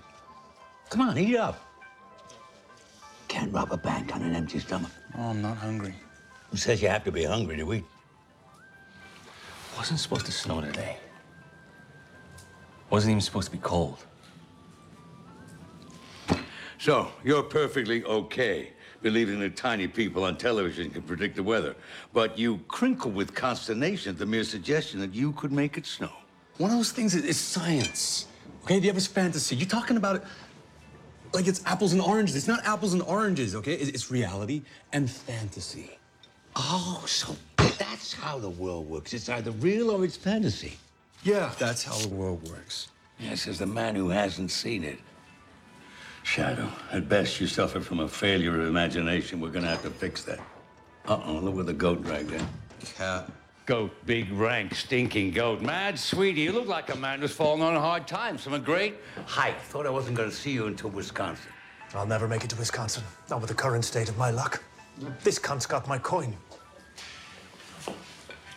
[0.91, 1.59] Come on, eat up.
[3.27, 4.91] Can't rob a bank on an empty stomach.
[5.17, 5.95] Oh, I'm not hungry.
[6.51, 7.85] Who says you have to be hungry to eat?
[9.75, 10.97] Wasn't supposed to snow today.
[12.91, 14.05] Wasn't even supposed to be cold.
[16.77, 21.75] So, you're perfectly okay believing that tiny people on television can predict the weather,
[22.13, 26.11] but you crinkle with consternation at the mere suggestion that you could make it snow.
[26.57, 28.27] One of those things is, is science.
[28.63, 29.55] Okay, the other's fantasy.
[29.55, 30.23] You're talking about it
[31.33, 32.35] like it's apples and oranges.
[32.35, 33.73] It's not apples and oranges, okay?
[33.73, 35.97] It's, it's reality and fantasy.
[36.55, 39.13] Oh, so that's how the world works.
[39.13, 40.77] It's either real or it's fantasy.
[41.23, 42.87] Yeah, that's how the world works.
[43.19, 44.99] Yes, as the man who hasn't seen it.
[46.25, 49.39] Shadow, at best you suffer from a failure of imagination.
[49.39, 50.39] We're gonna have to fix that.
[51.07, 52.45] Uh-oh, look where the goat dragged in.
[52.95, 53.31] Cat.
[53.67, 55.61] Goat, big, rank, stinking goat.
[55.61, 58.95] Mad Sweeney, you look like a man who's fallen on hard times from a great
[59.27, 59.61] height.
[59.61, 61.51] Thought I wasn't gonna see you until Wisconsin.
[61.93, 64.63] I'll never make it to Wisconsin, not with the current state of my luck.
[65.23, 66.35] This cunt's got my coin.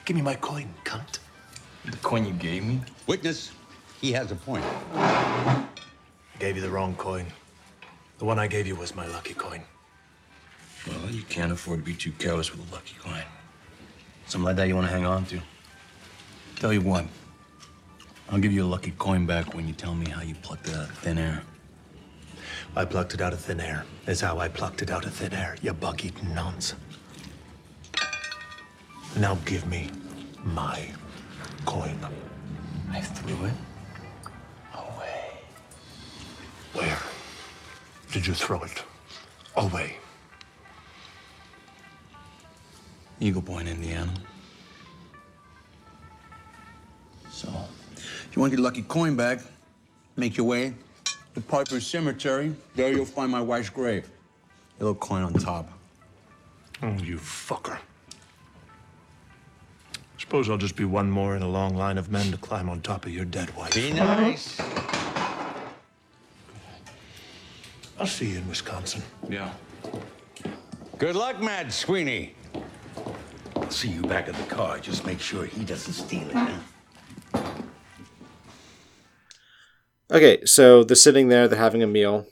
[0.07, 1.19] Give me my coin, cunt.
[1.85, 2.81] The coin you gave me?
[3.07, 3.53] Witness,
[4.01, 4.65] he has a point.
[4.95, 5.67] I
[6.39, 7.27] gave you the wrong coin.
[8.19, 9.63] The one I gave you was my lucky coin.
[10.87, 13.23] Well, you can't afford to be too careless with a lucky coin.
[14.27, 15.41] Something like that you want to hang on to.
[16.57, 17.05] Tell you what,
[18.31, 20.75] I'll give you a lucky coin back when you tell me how you plucked it
[20.75, 21.43] out of thin air.
[22.77, 23.85] I plucked it out of thin air.
[24.07, 26.75] Is how I plucked it out of thin air, you bug-eating nonce.
[29.17, 29.91] Now give me
[30.45, 30.91] my
[31.65, 31.99] coin.
[32.91, 33.53] I threw it
[34.75, 35.39] away.
[36.75, 36.99] Where
[38.13, 38.83] did you throw it?
[39.57, 39.97] Away.
[43.21, 44.13] Eagle Point, Indiana.
[47.31, 47.49] So,
[47.97, 49.41] if you want your lucky coin back,
[50.17, 50.75] make your way
[51.35, 52.55] to Piper's Cemetery.
[52.75, 54.09] There you'll find my wife's grave.
[54.79, 55.69] A little coin on top.
[56.83, 57.79] Oh, you fucker.
[59.93, 62.69] I suppose I'll just be one more in a long line of men to climb
[62.69, 63.75] on top of your dead wife.
[63.75, 64.61] Be nice.
[67.99, 69.03] I'll see you in Wisconsin.
[69.29, 69.53] Yeah.
[70.99, 72.35] Good luck, Mad Sweeney.
[73.57, 74.79] I'll see you back at the car.
[74.79, 76.35] Just make sure he doesn't steal it.
[76.35, 76.59] Huh?
[80.11, 82.27] Okay, so they're sitting there, they're having a meal.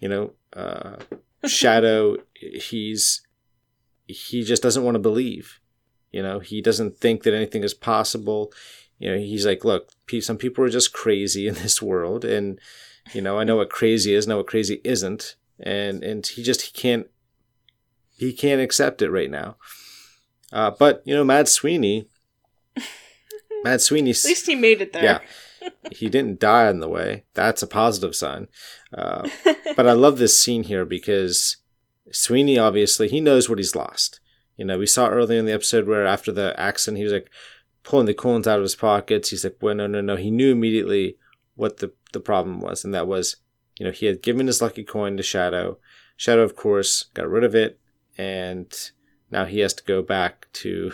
[0.00, 0.96] You know, uh,
[1.46, 3.22] Shadow, he's
[4.06, 5.60] he just doesn't want to believe.
[6.10, 8.52] You know, he doesn't think that anything is possible.
[8.98, 9.90] You know, he's like, look,
[10.20, 12.58] some people are just crazy in this world, and
[13.12, 16.62] you know, I know what crazy is, know what crazy isn't, and and he just
[16.62, 17.08] he can't
[18.16, 19.56] he can't accept it right now.
[20.52, 22.08] Uh, but you know, Mad Sweeney,
[23.64, 25.02] Mad Sweeney, At least he made it there.
[25.02, 27.24] yeah, he didn't die on the way.
[27.34, 28.48] That's a positive sign.
[28.96, 29.28] Uh,
[29.76, 31.56] but I love this scene here because
[32.10, 34.20] Sweeney obviously he knows what he's lost.
[34.56, 37.30] You know, we saw earlier in the episode where after the accident he was like
[37.82, 39.30] pulling the coins out of his pockets.
[39.30, 41.16] He's like, "Well, no, no, no." He knew immediately
[41.54, 43.36] what the the problem was, and that was,
[43.78, 45.78] you know, he had given his lucky coin to Shadow.
[46.16, 47.78] Shadow, of course, got rid of it,
[48.18, 48.72] and
[49.30, 50.92] now he has to go back to,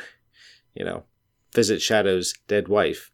[0.75, 1.05] you know,
[1.55, 3.11] visit Shadow's dead wife.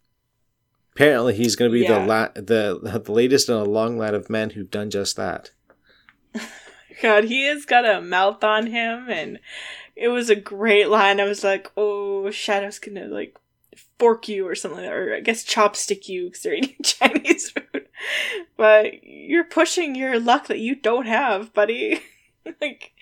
[0.94, 2.00] Apparently, he's going to be Yeah.
[2.00, 5.50] the la- the the latest in a long line of men who've done just that.
[7.02, 9.40] God, he has got a mouth on him, and
[9.96, 11.20] it was a great line.
[11.20, 13.36] I was like, oh, Shadow's gonna like
[13.98, 17.50] fork you or something, like that, or I guess chopstick you because they're eating Chinese
[17.50, 17.88] food.
[18.56, 22.02] but you're pushing your luck that you don't have, buddy.
[22.60, 22.92] like,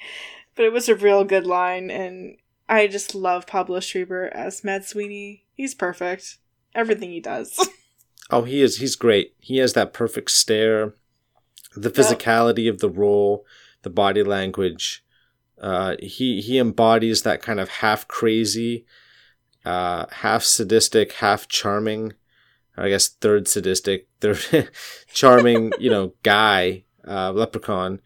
[0.54, 2.36] but it was a real good line, and
[2.68, 5.44] I just love Pablo Schreiber as Mad Sweeney.
[5.54, 6.38] He's perfect.
[6.74, 7.68] Everything he does.
[8.30, 8.78] oh, he is.
[8.78, 9.34] He's great.
[9.38, 10.94] He has that perfect stare,
[11.76, 12.74] the physicality yep.
[12.74, 13.44] of the role,
[13.82, 15.04] the body language.
[15.60, 18.84] Uh, he he embodies that kind of half crazy,
[19.64, 22.14] uh, half sadistic, half charming.
[22.76, 24.70] I guess third sadistic, third
[25.12, 28.00] charming, you know, guy, uh, leprechaun.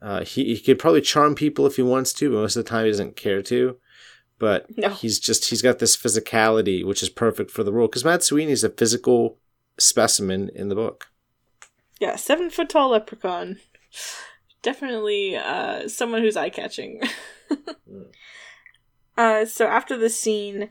[0.00, 2.68] Uh, he he could probably charm people if he wants to, but most of the
[2.68, 3.76] time he doesn't care to.
[4.38, 4.90] But no.
[4.90, 8.64] he's just he's got this physicality which is perfect for the role because Mad Sweeney's
[8.64, 9.38] a physical
[9.78, 11.08] specimen in the book.
[12.00, 13.58] Yeah, seven foot tall leprechaun
[14.62, 17.02] definitely uh, someone who's eye catching.
[19.18, 20.70] uh, so after the scene,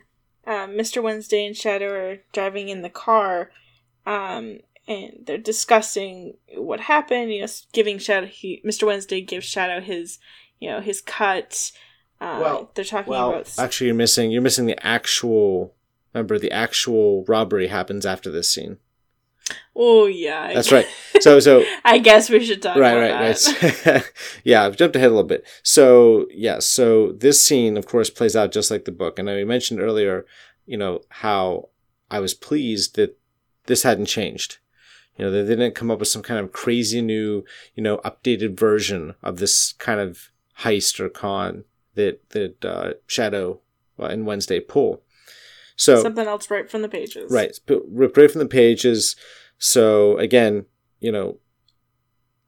[0.52, 1.02] uh, Mr.
[1.02, 3.52] Wednesday and Shadow are driving in the car,
[4.06, 7.32] um, and they're discussing what happened.
[7.32, 8.86] You know, giving Shadow, he, Mr.
[8.86, 10.20] Wednesday gives Shadow his,
[10.60, 11.72] you know, his cut.
[12.20, 13.58] Uh, well, they're talking well, about.
[13.58, 14.30] Actually, you're missing.
[14.30, 15.74] You're missing the actual.
[16.14, 18.78] Remember, the actual robbery happens after this scene.
[19.76, 20.88] Oh yeah, that's right.
[21.20, 22.76] So so I guess we should talk.
[22.76, 23.22] About that.
[23.22, 24.12] Right, right, right.
[24.43, 25.45] yeah, I've jumped ahead a little bit.
[25.64, 29.43] So yeah, so this scene, of course, plays out just like the book, and I
[29.43, 30.26] mentioned earlier,
[30.66, 31.70] you know, how
[32.10, 33.18] I was pleased that
[33.66, 34.58] this hadn't changed.
[35.18, 37.43] You know, they didn't come up with some kind of crazy new,
[37.76, 43.62] you know, updated version of this kind of heist or con that that uh, Shadow
[43.97, 45.02] and Wednesday pull.
[45.76, 47.32] So something else right from the pages.
[47.32, 49.16] Right, ripped right from the pages.
[49.62, 50.66] So again,
[50.99, 51.38] you know,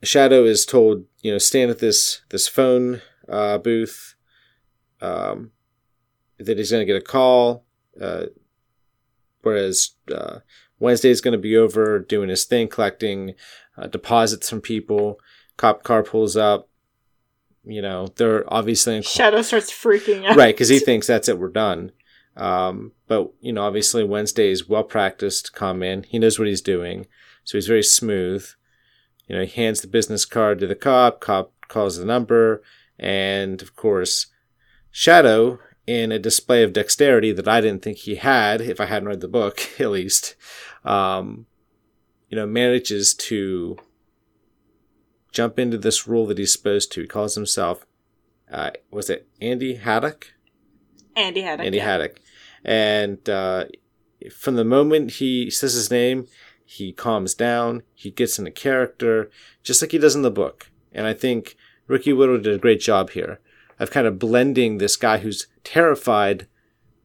[0.01, 4.15] Shadow is told, you know, stand at this this phone uh, booth.
[4.99, 5.51] Um,
[6.39, 7.65] that he's going to get a call.
[8.01, 8.25] Uh,
[9.43, 10.39] whereas uh,
[10.79, 13.35] Wednesday is going to be over doing his thing, collecting
[13.77, 15.19] uh, deposits from people.
[15.55, 16.67] Cop car pulls up.
[17.63, 19.03] You know, they're obviously.
[19.03, 20.35] Shadow starts freaking out.
[20.35, 21.37] Right, because he thinks that's it.
[21.37, 21.91] We're done.
[22.35, 26.03] Um, but you know, obviously Wednesday is well practiced in.
[26.03, 27.07] He knows what he's doing,
[27.43, 28.47] so he's very smooth.
[29.27, 31.19] You know, he hands the business card to the cop.
[31.21, 32.61] Cop calls the number,
[32.99, 34.27] and of course,
[34.91, 39.09] Shadow, in a display of dexterity that I didn't think he had, if I hadn't
[39.09, 40.35] read the book at least,
[40.83, 41.45] um,
[42.29, 43.77] you know, manages to
[45.31, 47.01] jump into this role that he's supposed to.
[47.01, 47.85] He calls himself,
[48.51, 50.32] uh, was it Andy Haddock?
[51.15, 51.65] Andy Haddock.
[51.65, 51.85] Andy yeah.
[51.85, 52.19] Haddock.
[52.63, 53.65] And uh,
[54.31, 56.27] from the moment he says his name,
[56.65, 57.83] he calms down.
[57.93, 59.29] He gets into character,
[59.63, 60.71] just like he does in the book.
[60.91, 61.55] And I think
[61.87, 63.39] Ricky Whittle did a great job here
[63.79, 66.47] of kind of blending this guy who's terrified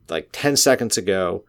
[0.08, 1.44] like 10 seconds ago.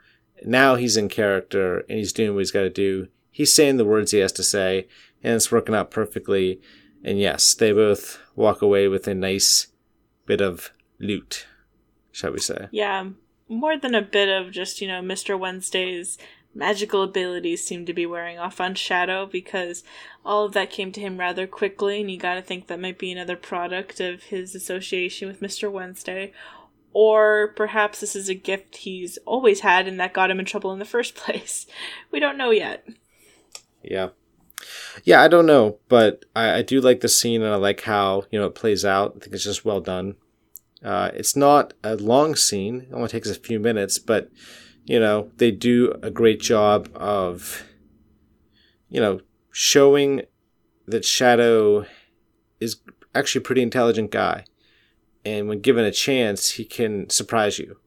[0.45, 3.07] Now he's in character and he's doing what he's got to do.
[3.32, 4.88] He's saying the words he has to say,
[5.24, 6.60] and it's working out perfectly.
[7.03, 9.68] And yes, they both walk away with a nice
[10.26, 11.45] bit of loot
[12.20, 12.68] shall we say.
[12.72, 13.10] Yeah,
[13.48, 15.40] more than a bit of just, you know, Mr.
[15.40, 16.18] Wednesday's
[16.54, 19.84] magical abilities seem to be wearing off on Shadow because
[20.26, 23.12] all of that came to him rather quickly, and you gotta think that might be
[23.12, 25.72] another product of his association with Mr.
[25.72, 26.34] Wednesday.
[26.92, 30.74] Or perhaps this is a gift he's always had and that got him in trouble
[30.74, 31.68] in the first place.
[32.12, 32.86] We don't know yet.
[33.84, 34.10] Yeah.
[35.06, 38.24] Yeah, I don't know, but I, I do like the scene and I like how,
[38.32, 39.14] you know, it plays out.
[39.16, 40.16] I think it's just well done.
[40.84, 44.30] Uh, it's not a long scene; it only takes a few minutes, but
[44.86, 47.64] you know they do a great job of
[48.90, 49.20] you know
[49.52, 50.22] showing
[50.88, 51.86] that Shadow
[52.60, 52.78] is
[53.14, 54.46] actually a pretty intelligent guy,
[55.26, 57.78] and when given a chance, he can surprise you.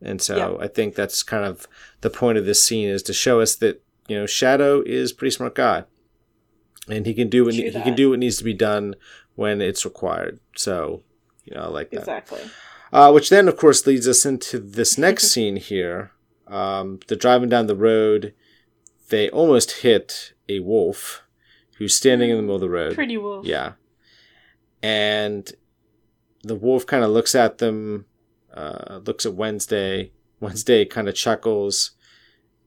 [0.00, 0.64] And so yeah.
[0.64, 1.66] I think that's kind of
[2.00, 5.14] the point of this scene is to show us that you know Shadow is a
[5.14, 5.84] pretty smart guy,
[6.88, 8.94] and he can do what he can do what needs to be done
[9.34, 10.40] when it's required.
[10.56, 11.02] So
[11.44, 12.00] you know, like that.
[12.00, 12.42] Exactly.
[12.92, 16.12] Uh, which then, of course, leads us into this next scene here.
[16.46, 18.34] Um, they're driving down the road.
[19.08, 21.22] They almost hit a wolf
[21.78, 22.94] who's standing in the middle of the road.
[22.94, 23.46] Pretty wolf.
[23.46, 23.72] Yeah.
[24.82, 25.52] And
[26.42, 28.06] the wolf kind of looks at them,
[28.52, 30.12] uh, looks at Wednesday.
[30.40, 31.90] Wednesday kind of chuckles,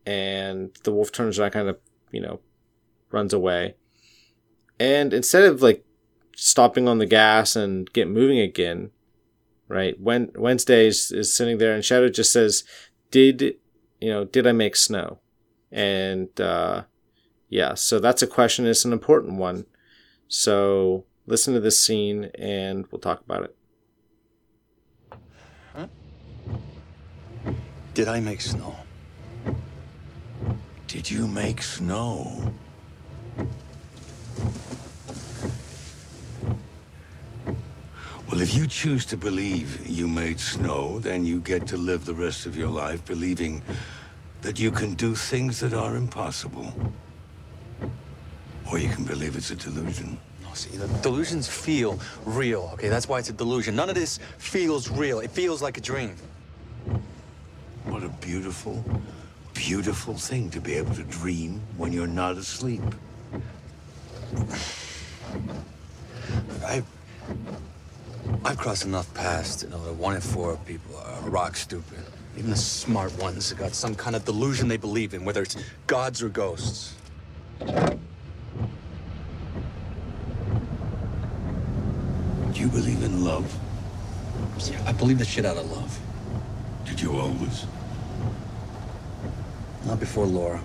[0.05, 1.79] and the wolf turns around, kind of,
[2.11, 2.39] you know,
[3.09, 3.75] runs away.
[4.79, 5.83] And instead of like
[6.35, 8.91] stopping on the gas and get moving again,
[9.67, 9.99] right?
[9.99, 12.63] When Wednesday is, is sitting there and Shadow just says,
[13.11, 13.55] "Did
[13.99, 14.25] you know?
[14.25, 15.19] Did I make snow?"
[15.71, 16.83] And uh,
[17.49, 18.65] yeah, so that's a question.
[18.65, 19.65] It's an important one.
[20.27, 23.55] So listen to this scene and we'll talk about it.
[25.75, 25.87] Huh?
[27.93, 28.75] Did I make snow?
[30.87, 32.53] Did you make snow?
[38.33, 42.15] Well, if you choose to believe you made snow, then you get to live the
[42.15, 43.61] rest of your life believing
[44.41, 46.73] that you can do things that are impossible.
[48.71, 50.17] Or you can believe it's a delusion.
[50.41, 52.89] No, see, the delusions feel real, okay?
[52.89, 53.75] That's why it's a delusion.
[53.75, 55.19] None of this feels real.
[55.19, 56.15] It feels like a dream.
[57.83, 58.83] What a beautiful,
[59.53, 62.81] beautiful thing to be able to dream when you're not asleep.
[66.65, 66.81] I,
[68.45, 71.99] I've crossed enough paths to know that one in four people are rock stupid.
[72.37, 75.55] Even the smart ones have got some kind of delusion they believe in, whether it's
[75.87, 76.95] gods or ghosts.
[77.65, 77.97] Do
[82.53, 83.57] you believe in love?
[84.69, 85.97] Yeah, I believe the shit out of love.
[86.85, 87.65] Did you always?
[89.85, 90.61] Not before Laura.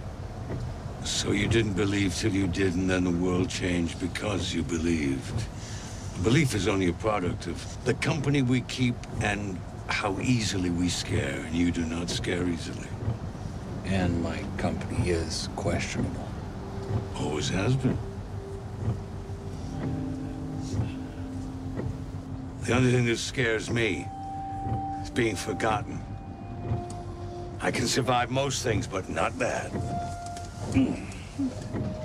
[1.05, 5.45] So you didn't believe till you did, and then the world changed because you believed.
[6.23, 9.57] Belief is only a product of the company we keep and
[9.87, 12.89] how easily we scare, and you do not scare easily.
[13.85, 16.29] And my company is questionable.
[17.17, 17.97] Always has been.
[22.65, 24.07] The only thing that scares me
[25.03, 26.01] is being forgotten.
[27.61, 29.73] I can survive most things, but not that.
[30.73, 30.97] The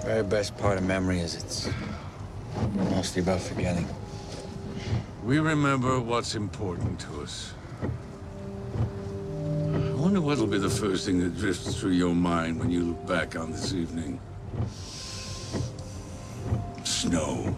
[0.06, 1.70] Very best part of memory is it's
[2.92, 3.88] mostly about forgetting.
[5.24, 7.54] We remember what's important to us.
[7.82, 7.88] I
[9.96, 13.38] wonder what'll be the first thing that drifts through your mind when you look back
[13.38, 14.20] on this evening.
[16.84, 17.56] Snow.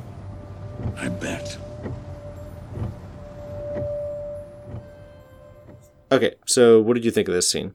[0.95, 1.57] I bet.
[6.11, 7.73] Okay, so what did you think of this scene?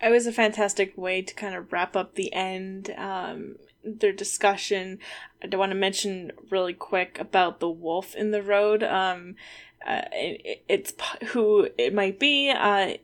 [0.00, 2.94] It was a fantastic way to kind of wrap up the end.
[2.96, 4.98] Um, their discussion.
[5.42, 8.82] I want to mention really quick about the wolf in the road.
[8.82, 9.36] Um,
[9.86, 10.92] uh, it, it's
[11.28, 12.50] who it might be.
[12.50, 12.94] Uh,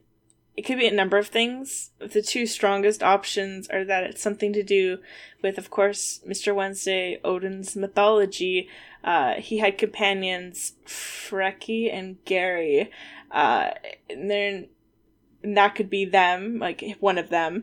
[0.57, 1.91] it could be a number of things.
[1.99, 4.99] The two strongest options are that it's something to do
[5.43, 6.55] with, of course, Mr.
[6.55, 8.69] Wednesday, Odin's mythology.
[9.03, 12.91] Uh, he had companions, Freki and Geri.
[13.31, 13.71] Uh,
[14.11, 14.69] and then
[15.43, 17.63] that could be them, like one of them,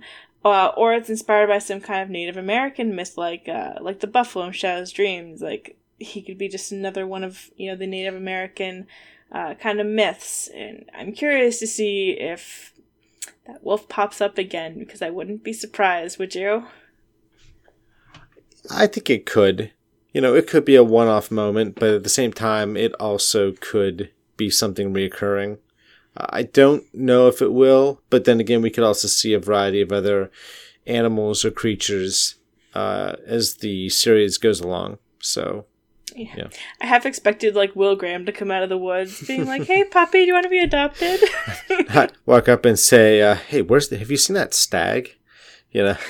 [0.51, 4.07] uh, or it's inspired by some kind of Native American myth, like uh, like the
[4.07, 5.41] buffalo in Shadow's Dreams.
[5.41, 8.87] Like he could be just another one of you know the Native American
[9.31, 12.73] uh, kind of myths, and I'm curious to see if
[13.45, 16.65] that wolf pops up again because I wouldn't be surprised, would you?
[18.69, 19.71] I think it could.
[20.13, 22.93] You know, it could be a one off moment, but at the same time, it
[22.95, 25.59] also could be something reoccurring.
[26.19, 29.81] I don't know if it will, but then again, we could also see a variety
[29.81, 30.31] of other
[30.85, 32.35] animals or creatures
[32.73, 34.97] uh, as the series goes along.
[35.19, 35.65] So,
[36.15, 36.33] Yeah.
[36.35, 36.47] Yeah.
[36.81, 39.83] I have expected like Will Graham to come out of the woods, being like, "Hey,
[39.83, 41.21] puppy, do you want to be adopted?"
[42.25, 43.97] walk up and say, uh, "Hey, where's the?
[43.97, 45.15] Have you seen that stag?"
[45.71, 45.97] You know.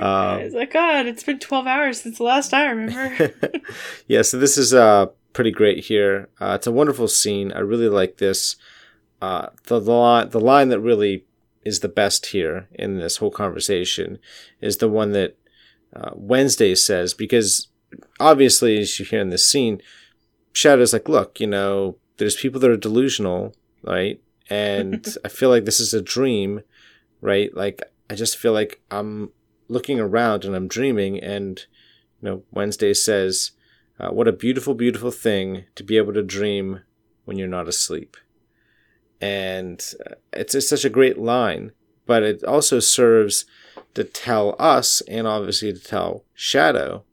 [0.00, 3.32] um, it's like, God, it's been twelve hours since the last I remember.
[4.08, 6.28] yeah, so this is uh pretty great here.
[6.40, 7.52] Uh, it's a wonderful scene.
[7.52, 8.56] I really like this.
[9.20, 11.24] Uh, the the line, the line that really
[11.64, 14.18] is the best here in this whole conversation
[14.60, 15.36] is the one that
[15.94, 17.68] uh, Wednesday says because
[18.18, 19.80] obviously, as you hear in this scene,
[20.52, 24.20] Shadow's like, look, you know, there's people that are delusional, right?
[24.48, 26.62] And I feel like this is a dream,
[27.20, 27.54] right?
[27.54, 29.30] Like I just feel like I'm
[29.68, 31.64] looking around and I'm dreaming, and
[32.20, 33.52] you know, Wednesday says.
[33.98, 36.80] Uh, what a beautiful, beautiful thing to be able to dream
[37.26, 38.16] when you're not asleep.
[39.20, 39.84] And
[40.32, 41.72] it's, it's such a great line,
[42.06, 43.44] but it also serves
[43.94, 47.04] to tell us and obviously to tell Shadow,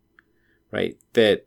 [0.71, 1.45] right, that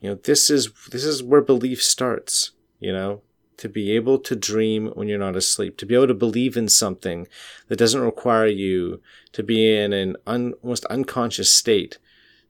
[0.00, 2.52] you know this is this is where belief starts.
[2.80, 3.22] You know,
[3.58, 6.68] to be able to dream when you're not asleep, to be able to believe in
[6.68, 7.28] something
[7.68, 9.02] that doesn't require you
[9.32, 11.98] to be in an un, almost unconscious state,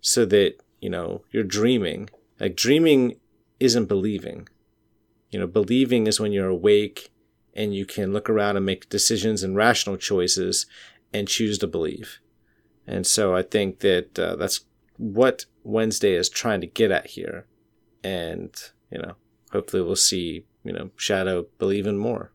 [0.01, 2.09] so that you know you're dreaming
[2.41, 3.17] like dreaming
[3.61, 4.49] isn't believing
[5.31, 7.11] you know believing is when you're awake
[7.55, 10.67] and you can look around and make decisions and rational choices
[11.13, 12.19] and choose to believe
[12.87, 14.65] and so i think that uh, that's
[14.97, 17.47] what wednesday is trying to get at here
[18.05, 19.15] and you know
[19.53, 22.33] hopefully we'll see you know shadow believing more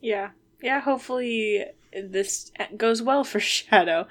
[0.00, 0.30] Yeah.
[0.62, 4.06] Yeah, hopefully this goes well for Shadow.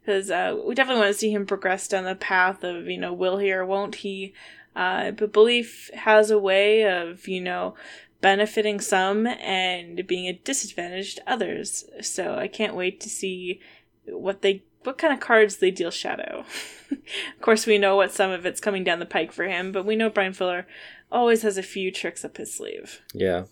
[0.00, 3.12] Because uh, we definitely want to see him progress down the path of, you know,
[3.12, 4.34] will he or won't he?
[4.74, 7.74] Uh, but belief has a way of, you know,
[8.20, 11.84] benefiting some and being a disadvantage to others.
[12.00, 13.60] So I can't wait to see
[14.06, 16.44] what they what kind of cards they deal Shadow.
[16.90, 19.84] of course, we know what some of it's coming down the pike for him, but
[19.84, 20.66] we know Bryan Fuller
[21.10, 23.00] always has a few tricks up his sleeve.
[23.14, 23.44] Yeah.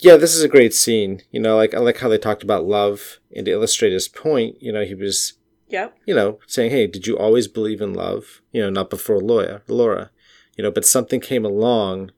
[0.00, 1.22] Yeah, this is a great scene.
[1.30, 4.60] You know, like I like how they talked about love and to illustrate his point,
[4.60, 5.34] you know, he was
[5.68, 5.96] Yep.
[6.04, 9.62] you know, saying, "Hey, did you always believe in love?" You know, not before Laura,
[9.66, 10.10] Laura,
[10.56, 12.10] you know, but something came along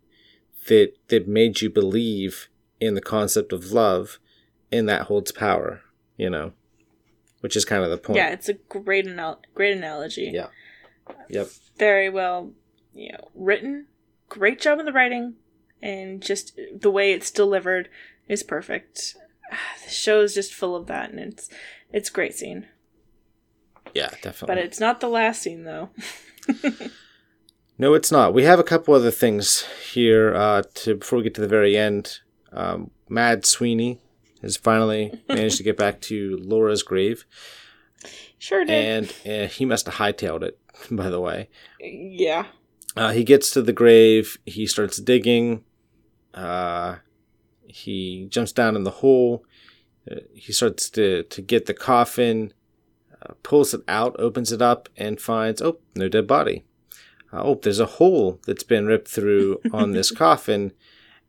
[0.69, 2.49] that that made you believe
[2.81, 4.19] in the concept of love,
[4.71, 5.83] and that holds power.
[6.17, 6.53] You know,
[7.41, 8.17] which is kind of the point.
[8.17, 10.31] Yeah, it's a great anal- great analogy.
[10.33, 10.49] Yeah.
[11.29, 11.49] Yep.
[11.79, 12.53] Very well,
[12.95, 13.87] you know, written.
[14.29, 15.35] Great job in the writing,
[15.81, 17.89] and just the way it's delivered
[18.29, 19.17] is perfect.
[19.85, 21.49] The show is just full of that, and it's
[21.93, 22.67] it's great scene.
[23.95, 24.47] Yeah, definitely.
[24.49, 25.91] But it's not the last scene though.
[27.79, 28.33] No, it's not.
[28.33, 31.77] We have a couple other things here uh, to before we get to the very
[31.77, 32.21] end.
[32.53, 34.01] Um, Mad Sweeney
[34.43, 37.27] has finally managed to get back to Laura's grave,
[38.39, 39.15] Sure did.
[39.27, 40.59] and uh, he must have hightailed it.
[40.91, 41.49] By the way,
[41.81, 42.47] yeah.
[42.97, 44.39] uh, he gets to the grave.
[44.47, 45.65] He starts digging.
[46.35, 46.97] Uh,
[47.67, 49.45] he jumps down in the hole.
[50.11, 52.53] Uh, he starts to to get the coffin.
[53.23, 56.65] Uh, pulls it out, opens it up, and finds oh no dead body.
[57.33, 60.73] Uh, oh, there's a hole that's been ripped through on this coffin.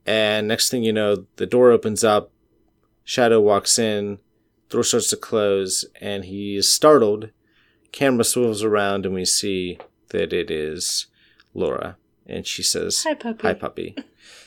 [0.05, 2.31] And next thing you know, the door opens up.
[3.03, 4.19] Shadow walks in.
[4.69, 7.29] Door starts to close, and he is startled.
[7.91, 9.79] Camera swivels around, and we see
[10.09, 11.07] that it is
[11.53, 13.47] Laura, and she says, Hi, puppy.
[13.47, 13.95] Hi, puppy."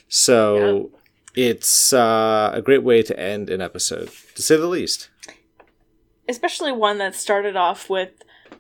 [0.08, 0.90] So
[1.34, 5.08] it's uh, a great way to end an episode, to say the least.
[6.28, 8.10] especially one that started off with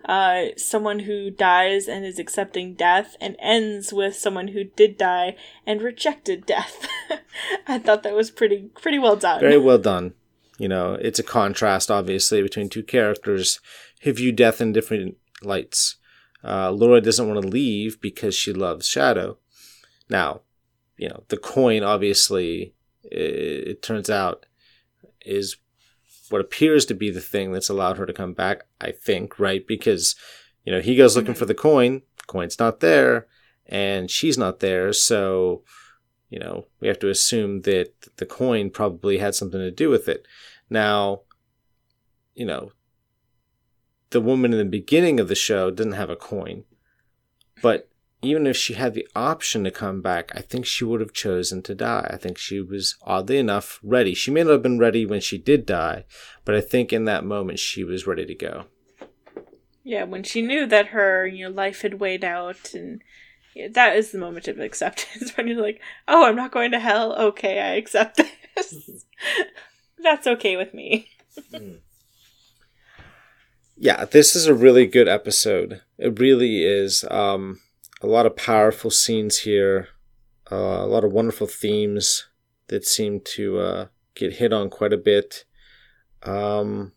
[0.04, 5.36] uh, someone who dies and is accepting death and ends with someone who did die
[5.66, 6.86] and rejected death.
[7.66, 9.40] I thought that was pretty pretty well done.
[9.40, 10.14] Very well done.
[10.58, 13.60] You know, it's a contrast, obviously, between two characters
[14.02, 15.96] who view death in different lights.
[16.44, 19.38] Uh, Laura doesn't want to leave because she loves Shadow.
[20.08, 20.42] Now,
[20.96, 22.74] you know, the coin, obviously,
[23.04, 24.44] it, it turns out,
[25.24, 25.56] is
[26.30, 29.66] what appears to be the thing that's allowed her to come back, I think, right?
[29.66, 30.14] Because,
[30.64, 31.62] you know, he goes looking for the mm-hmm.
[31.62, 33.26] coin, the coin's not there,
[33.66, 35.62] and she's not there, so,
[36.28, 40.08] you know, we have to assume that the coin probably had something to do with
[40.08, 40.26] it.
[40.68, 41.22] Now,
[42.34, 42.72] you know,
[44.10, 46.64] the woman in the beginning of the show didn't have a coin,
[47.62, 47.89] but
[48.22, 51.62] even if she had the option to come back, I think she would have chosen
[51.62, 52.08] to die.
[52.10, 54.14] I think she was oddly enough ready.
[54.14, 56.04] She may not have been ready when she did die,
[56.44, 58.64] but I think in that moment she was ready to go.
[59.82, 63.02] Yeah, when she knew that her you know life had weighed out, and
[63.54, 65.32] yeah, that is the moment of acceptance.
[65.36, 67.14] when you're like, "Oh, I'm not going to hell.
[67.18, 68.20] Okay, I accept
[68.54, 69.06] this.
[70.02, 71.08] That's okay with me."
[73.82, 75.80] Yeah, this is a really good episode.
[75.96, 77.02] It really is.
[77.10, 77.60] Um,
[78.00, 79.88] a lot of powerful scenes here,
[80.50, 82.28] uh, a lot of wonderful themes
[82.68, 85.44] that seem to uh, get hit on quite a bit.
[86.22, 86.92] Um,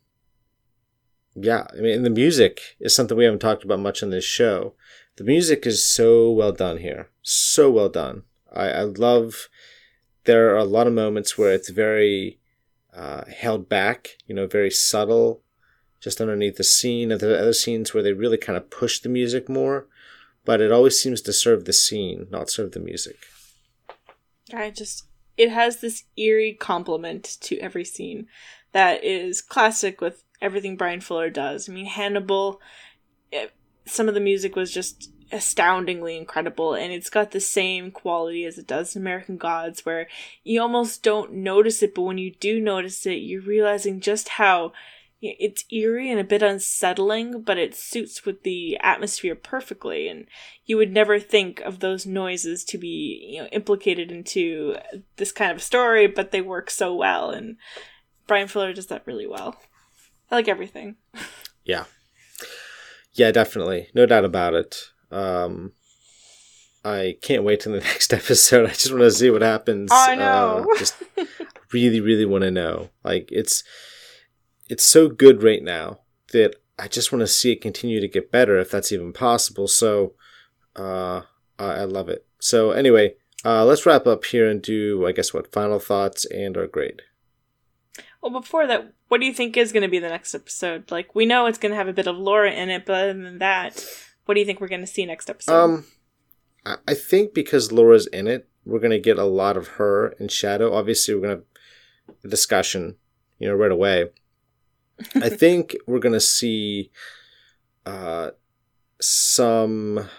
[1.36, 4.76] yeah, I mean, the music is something we haven't talked about much on this show.
[5.16, 8.24] The music is so well done here, so well done.
[8.52, 9.50] I, I love.
[10.26, 12.40] There are a lot of moments where it's very
[12.96, 15.42] uh, held back, you know, very subtle,
[16.00, 17.12] just underneath the scene.
[17.12, 19.88] And are other scenes where they really kind of push the music more,
[20.46, 23.18] but it always seems to serve the scene, not serve the music.
[24.54, 25.06] I just
[25.38, 28.28] it has this eerie complement to every scene
[28.72, 31.68] that is classic with everything Bryan Fuller does.
[31.68, 32.62] I mean, Hannibal,
[33.32, 33.54] it,
[33.86, 38.58] some of the music was just astoundingly incredible, and it's got the same quality as
[38.58, 40.08] it does in American Gods, where
[40.44, 44.74] you almost don't notice it, but when you do notice it, you're realizing just how
[45.24, 50.08] it's eerie and a bit unsettling, but it suits with the atmosphere perfectly.
[50.08, 50.28] And
[50.66, 54.76] you would never think of those noises to be, you know, implicated into
[55.18, 57.30] this kind of story, but they work so well.
[57.30, 57.58] And
[58.28, 59.56] Bryan Fuller does that really well.
[60.30, 60.96] I like everything.
[61.66, 61.86] Yeah.
[63.14, 63.88] Yeah, definitely.
[63.96, 64.90] No doubt about it.
[65.12, 65.72] Um,
[66.84, 68.66] I can't wait till the next episode.
[68.66, 69.90] I just want to see what happens.
[69.94, 70.68] I know.
[70.70, 70.96] Uh, just
[71.72, 72.90] really, really want to know.
[73.04, 73.64] Like it's
[74.70, 76.00] it's so good right now
[76.32, 79.68] that I just want to see it continue to get better if that's even possible.
[79.68, 80.14] So
[80.76, 81.22] uh,
[81.60, 82.26] I, love it.
[82.40, 83.16] So anyway,
[83.46, 87.02] uh, let's wrap up here and do I guess what final thoughts and our grade.
[88.22, 90.90] Well, before that, what do you think is going to be the next episode?
[90.90, 93.14] Like, we know it's going to have a bit of Laura in it, but other
[93.14, 93.86] than that,
[94.26, 95.54] what do you think we're going to see next episode?
[95.54, 95.86] Um,
[96.66, 100.74] I think because Laura's in it, we're gonna get a lot of her and Shadow.
[100.74, 101.42] Obviously, we're gonna
[102.28, 102.96] discussion,
[103.40, 104.10] you know, right away.
[105.16, 106.92] I think we're gonna see
[107.86, 108.32] uh,
[109.02, 110.10] some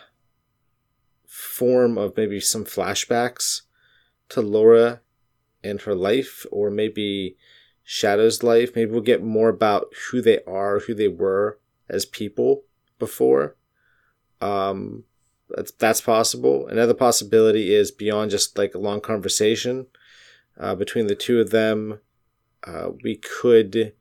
[1.27, 3.63] form of maybe some flashbacks
[4.31, 5.01] to Laura
[5.63, 7.37] and her life, or maybe
[7.85, 8.75] Shadow's life.
[8.75, 12.65] Maybe we'll get more about who they are, who they were as people
[12.99, 13.57] before.
[14.41, 15.05] Um,
[15.49, 16.67] that's that's possible.
[16.67, 19.87] Another possibility is beyond just like a long conversation
[20.59, 22.01] uh, between the two of them.
[22.67, 23.93] Uh, we could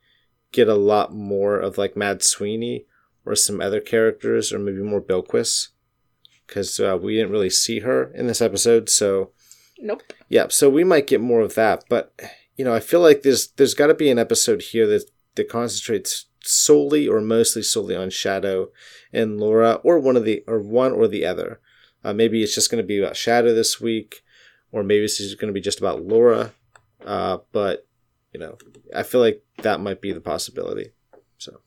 [0.54, 2.86] get a lot more of like Mad Sweeney
[3.26, 5.70] or some other characters, or maybe more Bilquis,
[6.48, 8.90] because uh, we didn't really see her in this episode.
[8.90, 9.32] So,
[9.78, 10.02] Nope.
[10.30, 11.84] yeah, so we might get more of that.
[11.90, 12.14] But
[12.56, 15.50] you know, I feel like there's there's got to be an episode here that that
[15.50, 18.70] concentrates solely or mostly solely on Shadow
[19.12, 21.60] and Laura, or one of the or one or the other.
[22.04, 24.24] Uh, maybe it's just going to be about Shadow this week,
[24.72, 26.54] or maybe it's going to be just about Laura.
[27.06, 27.88] Uh, but
[28.34, 28.58] you know,
[28.96, 30.92] I feel like that might be the possibility.
[31.38, 31.60] So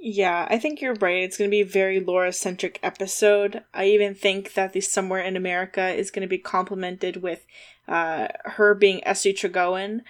[0.00, 1.22] Yeah, I think you're right.
[1.22, 3.62] It's going to be a very Laura centric episode.
[3.72, 7.46] I even think that the Somewhere in America is going to be complemented with
[7.86, 10.00] uh, her being Essie Tregowan.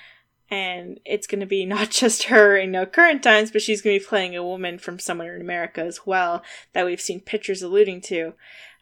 [0.51, 4.05] And it's going to be not just her in current times, but she's going to
[4.05, 6.43] be playing a woman from Somewhere in America as well
[6.73, 8.35] that we've seen pictures alluding to.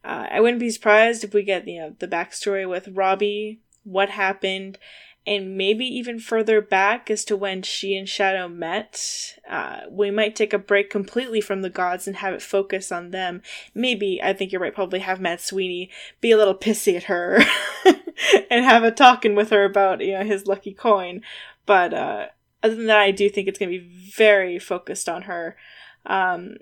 [0.05, 4.11] Uh, I wouldn't be surprised if we get you know the backstory with Robbie, what
[4.11, 4.79] happened,
[5.27, 9.39] and maybe even further back as to when she and Shadow met.
[9.49, 13.11] Uh, we might take a break completely from the gods and have it focus on
[13.11, 13.41] them.
[13.73, 15.91] Maybe, I think you're right, probably have Mad Sweeney
[16.21, 17.39] be a little pissy at her
[18.51, 21.23] and have a talking with her about, you know, his lucky coin.
[21.67, 22.27] But uh,
[22.63, 25.57] other than that, I do think it's going to be very focused on her.
[26.05, 26.57] Um,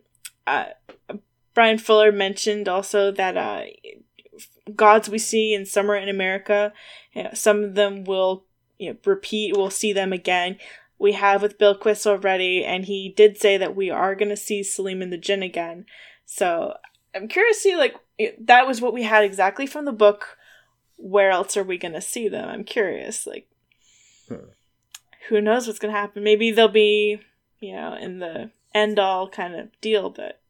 [0.46, 0.66] uh,
[1.54, 3.62] Bryan Fuller mentioned also that uh,
[4.76, 6.74] gods we see in Somewhere in America,
[7.14, 8.44] you know, some of them will
[8.80, 9.56] you know, repeat.
[9.56, 10.56] We'll see them again.
[10.98, 14.62] We have with Bilquis already, and he did say that we are going to see
[14.62, 15.86] Salim and the Jinn again.
[16.26, 16.74] So
[17.14, 17.94] I'm curious to see, like,
[18.40, 20.36] that was what we had exactly from the book.
[20.96, 22.48] Where else are we going to see them?
[22.48, 23.26] I'm curious.
[23.26, 23.48] Like,
[24.28, 24.50] Hmm.
[25.28, 26.22] who knows what's going to happen?
[26.22, 27.20] Maybe they'll be,
[27.60, 30.40] you know, in the end all kind of deal, but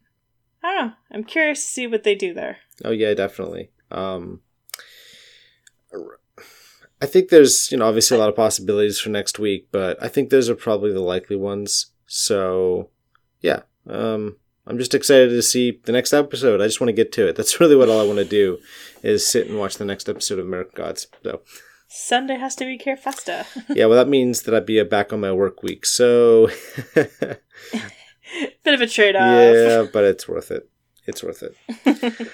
[0.63, 0.93] I don't know.
[1.13, 2.59] I'm curious to see what they do there.
[2.85, 3.71] Oh yeah, definitely.
[3.91, 4.41] Um,
[7.03, 10.09] I think there's you know obviously a lot of possibilities for next week, but I
[10.09, 11.93] think those are probably the likely ones.
[12.07, 12.91] So
[13.41, 14.37] yeah, um,
[14.67, 16.61] I'm just excited to see the next episode.
[16.61, 17.37] I just want to get to it.
[17.37, 18.59] That's really what all I want to do
[19.03, 21.07] is sit and watch the next episode of American Gods.
[21.23, 21.41] So
[21.89, 23.47] Sunday has to be Care Festa.
[23.71, 25.87] yeah, well that means that I'd be back on my work week.
[25.87, 26.51] So
[26.95, 29.23] Bit of a trade off.
[29.23, 30.69] yeah, but it's worth it.
[31.07, 32.31] It's worth it.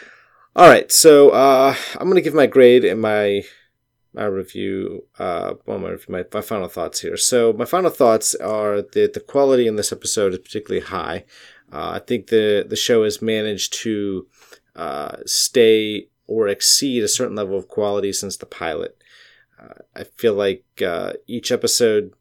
[0.54, 3.42] All right, so uh, I'm gonna give my grade and my
[4.16, 5.04] my review.
[5.18, 7.16] Uh, well, my, my my final thoughts here.
[7.16, 11.24] So my final thoughts are that the quality in this episode is particularly high.
[11.72, 14.26] Uh, I think the the show has managed to
[14.74, 19.00] uh, stay or exceed a certain level of quality since the pilot.
[19.60, 22.12] Uh, I feel like uh, each episode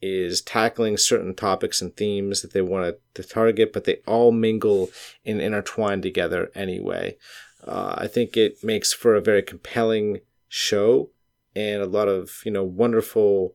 [0.00, 4.90] is tackling certain topics and themes that they want to target, but they all mingle
[5.24, 7.16] and intertwine together anyway.
[7.64, 11.10] Uh, I think it makes for a very compelling show
[11.54, 13.54] and a lot of you know wonderful,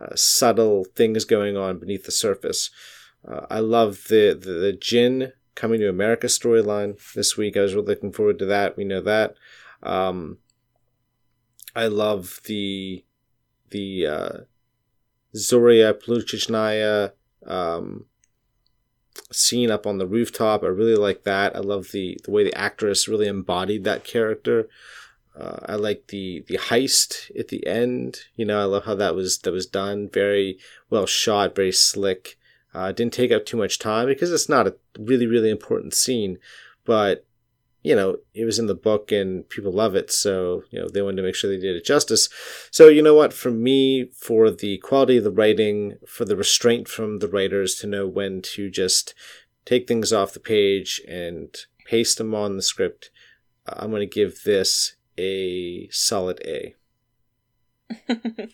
[0.00, 2.70] uh, subtle things going on beneath the surface.
[3.26, 7.56] Uh, I love the, the the Jinn coming to America storyline this week.
[7.56, 8.76] I was really looking forward to that.
[8.76, 9.34] We know that.
[9.82, 10.38] Um,
[11.74, 13.04] I love the
[13.70, 14.32] the uh,
[15.34, 17.12] Zorya Polunochnaya
[17.46, 18.06] um,
[19.32, 20.62] scene up on the rooftop.
[20.62, 21.54] I really like that.
[21.54, 24.68] I love the, the way the actress really embodied that character.
[25.38, 28.22] Uh, I like the the heist at the end.
[28.34, 30.08] You know, I love how that was that was done.
[30.12, 30.58] Very
[30.90, 32.38] well shot, very slick.
[32.74, 36.38] Uh, didn't take up too much time because it's not a really really important scene,
[36.84, 37.24] but
[37.82, 41.02] you know it was in the book and people love it, so you know they
[41.02, 42.28] wanted to make sure they did it justice.
[42.72, 46.88] So you know what, for me, for the quality of the writing, for the restraint
[46.88, 49.14] from the writers to know when to just
[49.64, 53.10] take things off the page and paste them on the script,
[53.66, 56.74] I'm going to give this a solid A.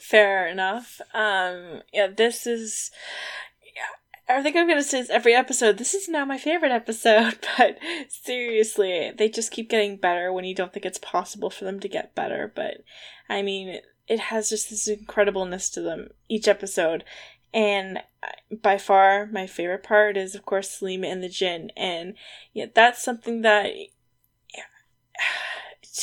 [0.00, 1.00] Fair enough.
[1.14, 2.90] Um, yeah, this is.
[3.64, 5.78] Yeah, I think I'm gonna say this every episode.
[5.78, 7.78] This is now my favorite episode, but
[8.08, 11.88] seriously, they just keep getting better when you don't think it's possible for them to
[11.88, 12.52] get better.
[12.54, 12.82] But
[13.28, 17.04] I mean, it has just this incredibleness to them each episode.
[17.54, 18.02] And
[18.50, 21.70] by far, my favorite part is, of course, Selima and the Jinn.
[21.76, 22.14] And
[22.52, 23.72] yeah, that's something that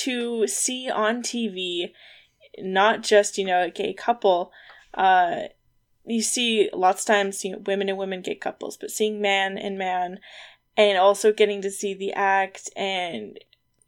[0.01, 1.91] to see on TV,
[2.59, 4.51] not just, you know, a gay couple,
[4.93, 5.43] uh,
[6.05, 9.57] you see lots of times, you know, women and women gay couples, but seeing man
[9.57, 10.19] and man,
[10.75, 13.39] and also getting to see the act and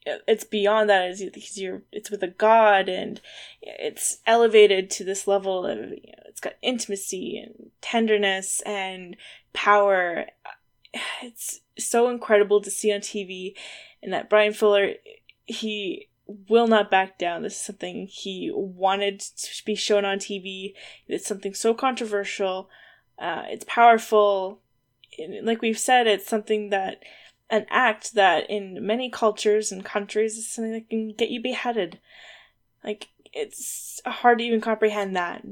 [0.06, 3.22] it's beyond that is you're it's with a god and
[3.62, 9.16] it's elevated to this level of you know, it's got intimacy and tenderness and
[9.54, 10.26] power.
[11.22, 13.54] It's so incredible to see on TV
[14.02, 14.94] and that bryan Fuller
[15.46, 16.08] he
[16.50, 20.74] will not back down this is something he wanted to be shown on TV
[21.08, 22.70] it's something so controversial
[23.20, 24.60] uh, it's powerful
[25.20, 27.02] and like we've said it's something that
[27.50, 32.00] an act that in many cultures and countries is something that can get you beheaded.
[32.84, 35.44] Like it's hard to even comprehend that.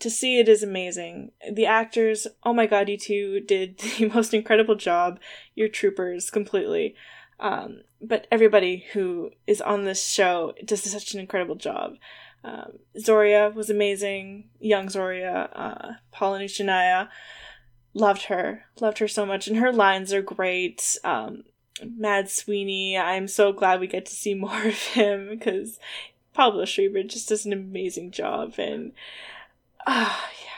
[0.00, 1.32] To see it is amazing.
[1.52, 5.20] The actors, oh my god, you two did the most incredible job.
[5.54, 6.94] You're troopers completely.
[7.38, 11.96] Um, but everybody who is on this show does such an incredible job.
[12.44, 14.50] Um, Zorya was amazing.
[14.60, 16.46] Young Zorya, uh, Paula
[17.96, 21.44] loved her loved her so much and her lines are great um
[21.96, 25.80] mad sweeney i'm so glad we get to see more of him because
[26.34, 28.92] pablo schreiber just does an amazing job and
[29.86, 30.14] uh,
[30.44, 30.55] yeah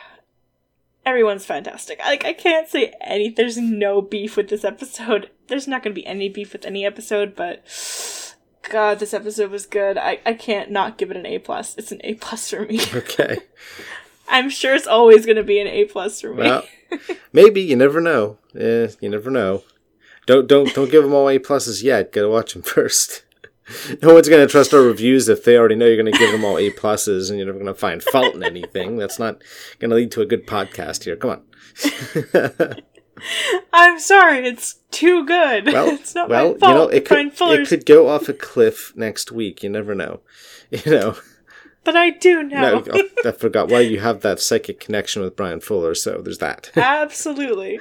[1.09, 5.83] everyone's fantastic like i can't say any there's no beef with this episode there's not
[5.83, 7.63] going to be any beef with any episode but
[8.69, 11.93] god this episode was good i i can't not give it an a plus it's
[11.93, 13.39] an a plus for me okay
[14.29, 16.65] i'm sure it's always going to be an a plus for me well
[17.33, 18.39] Maybe you never know.
[18.55, 19.63] Yeah, you never know.
[20.27, 22.13] Don't don't don't give them all A pluses yet.
[22.13, 23.25] Gotta watch them first.
[24.03, 26.59] no one's gonna trust our reviews if they already know you're gonna give them all
[26.59, 28.97] A pluses and you're never gonna find fault in anything.
[28.97, 29.43] That's not
[29.79, 31.17] gonna lead to a good podcast here.
[31.17, 31.43] Come on.
[33.73, 35.67] I'm sorry, it's too good.
[35.67, 36.63] Well, it's not well, my fault.
[36.63, 39.63] You know, it could, it could go off a cliff next week.
[39.63, 40.21] You never know.
[40.71, 41.17] You know.
[41.85, 42.81] But I do know.
[42.81, 43.71] No, oh, I forgot.
[43.71, 46.71] Well, you have that psychic connection with Bryan Fuller, so there's that.
[46.77, 47.81] Absolutely.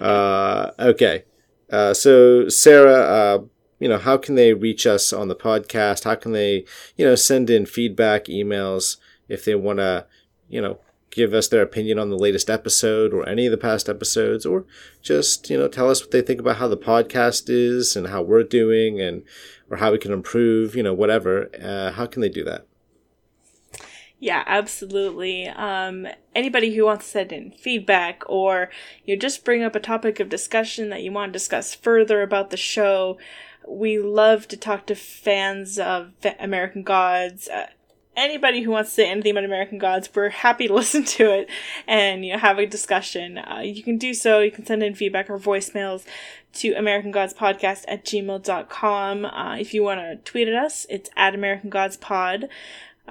[0.00, 1.24] uh, okay.
[1.68, 3.38] Uh, so, Sarah, uh,
[3.82, 6.04] you know, how can they reach us on the podcast?
[6.04, 6.64] How can they,
[6.96, 8.96] you know, send in feedback, emails
[9.28, 10.06] if they want to,
[10.48, 10.78] you know,
[11.10, 14.66] give us their opinion on the latest episode or any of the past episodes, or
[15.02, 18.22] just, you know, tell us what they think about how the podcast is and how
[18.22, 19.24] we're doing and,
[19.68, 21.50] or how we can improve, you know, whatever.
[21.60, 22.64] Uh, how can they do that?
[24.22, 25.48] Yeah, absolutely.
[25.48, 28.70] Um, anybody who wants to send in feedback or
[29.04, 32.22] you know, just bring up a topic of discussion that you want to discuss further
[32.22, 33.18] about the show,
[33.66, 37.48] we love to talk to fans of American Gods.
[37.48, 37.66] Uh,
[38.14, 41.50] anybody who wants to say anything about American Gods, we're happy to listen to it
[41.88, 43.38] and you know have a discussion.
[43.38, 44.38] Uh, you can do so.
[44.38, 46.04] You can send in feedback or voicemails
[46.52, 49.24] to American Gods Podcast at gmail.com.
[49.24, 52.48] Uh, if you want to tweet at us, it's at American Gods Pod.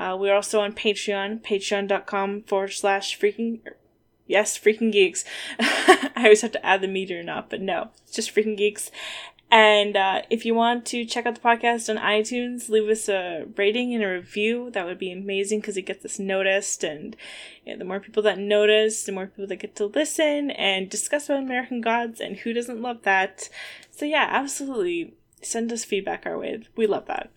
[0.01, 3.59] Uh, we're also on Patreon, patreon.com forward slash freaking,
[4.25, 5.23] yes, freaking geeks.
[5.59, 8.89] I always have to add the meter or not, but no, it's just freaking geeks.
[9.51, 13.45] And uh, if you want to check out the podcast on iTunes, leave us a
[13.55, 14.71] rating and a review.
[14.71, 16.83] That would be amazing because it gets us noticed.
[16.83, 17.15] And
[17.63, 20.89] you know, the more people that notice, the more people that get to listen and
[20.89, 22.19] discuss about American Gods.
[22.19, 23.49] And who doesn't love that?
[23.91, 25.13] So, yeah, absolutely.
[25.43, 26.63] Send us feedback our way.
[26.75, 27.29] We love that.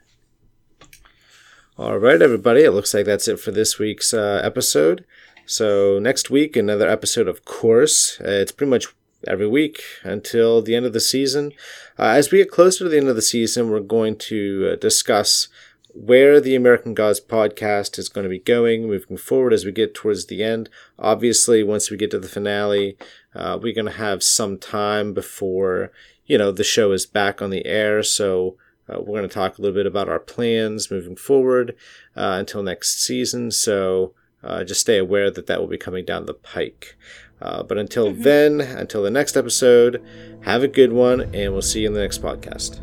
[1.76, 2.62] All right, everybody.
[2.62, 5.04] It looks like that's it for this week's uh, episode.
[5.44, 8.20] So next week, another episode, of course.
[8.20, 8.86] Uh, it's pretty much
[9.26, 11.50] every week until the end of the season.
[11.98, 14.76] Uh, as we get closer to the end of the season, we're going to uh,
[14.76, 15.48] discuss
[15.92, 19.96] where the American Gods podcast is going to be going moving forward as we get
[19.96, 20.70] towards the end.
[20.96, 22.96] Obviously, once we get to the finale,
[23.34, 25.90] uh, we're going to have some time before
[26.24, 28.04] you know the show is back on the air.
[28.04, 28.58] So
[28.88, 31.74] uh, we're going to talk a little bit about our plans moving forward
[32.16, 33.50] uh, until next season.
[33.50, 36.96] So uh, just stay aware that that will be coming down the pike.
[37.40, 38.22] Uh, but until mm-hmm.
[38.22, 40.02] then, until the next episode,
[40.42, 42.80] have a good one, and we'll see you in the next podcast.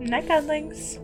[0.00, 0.98] Night, Godlings.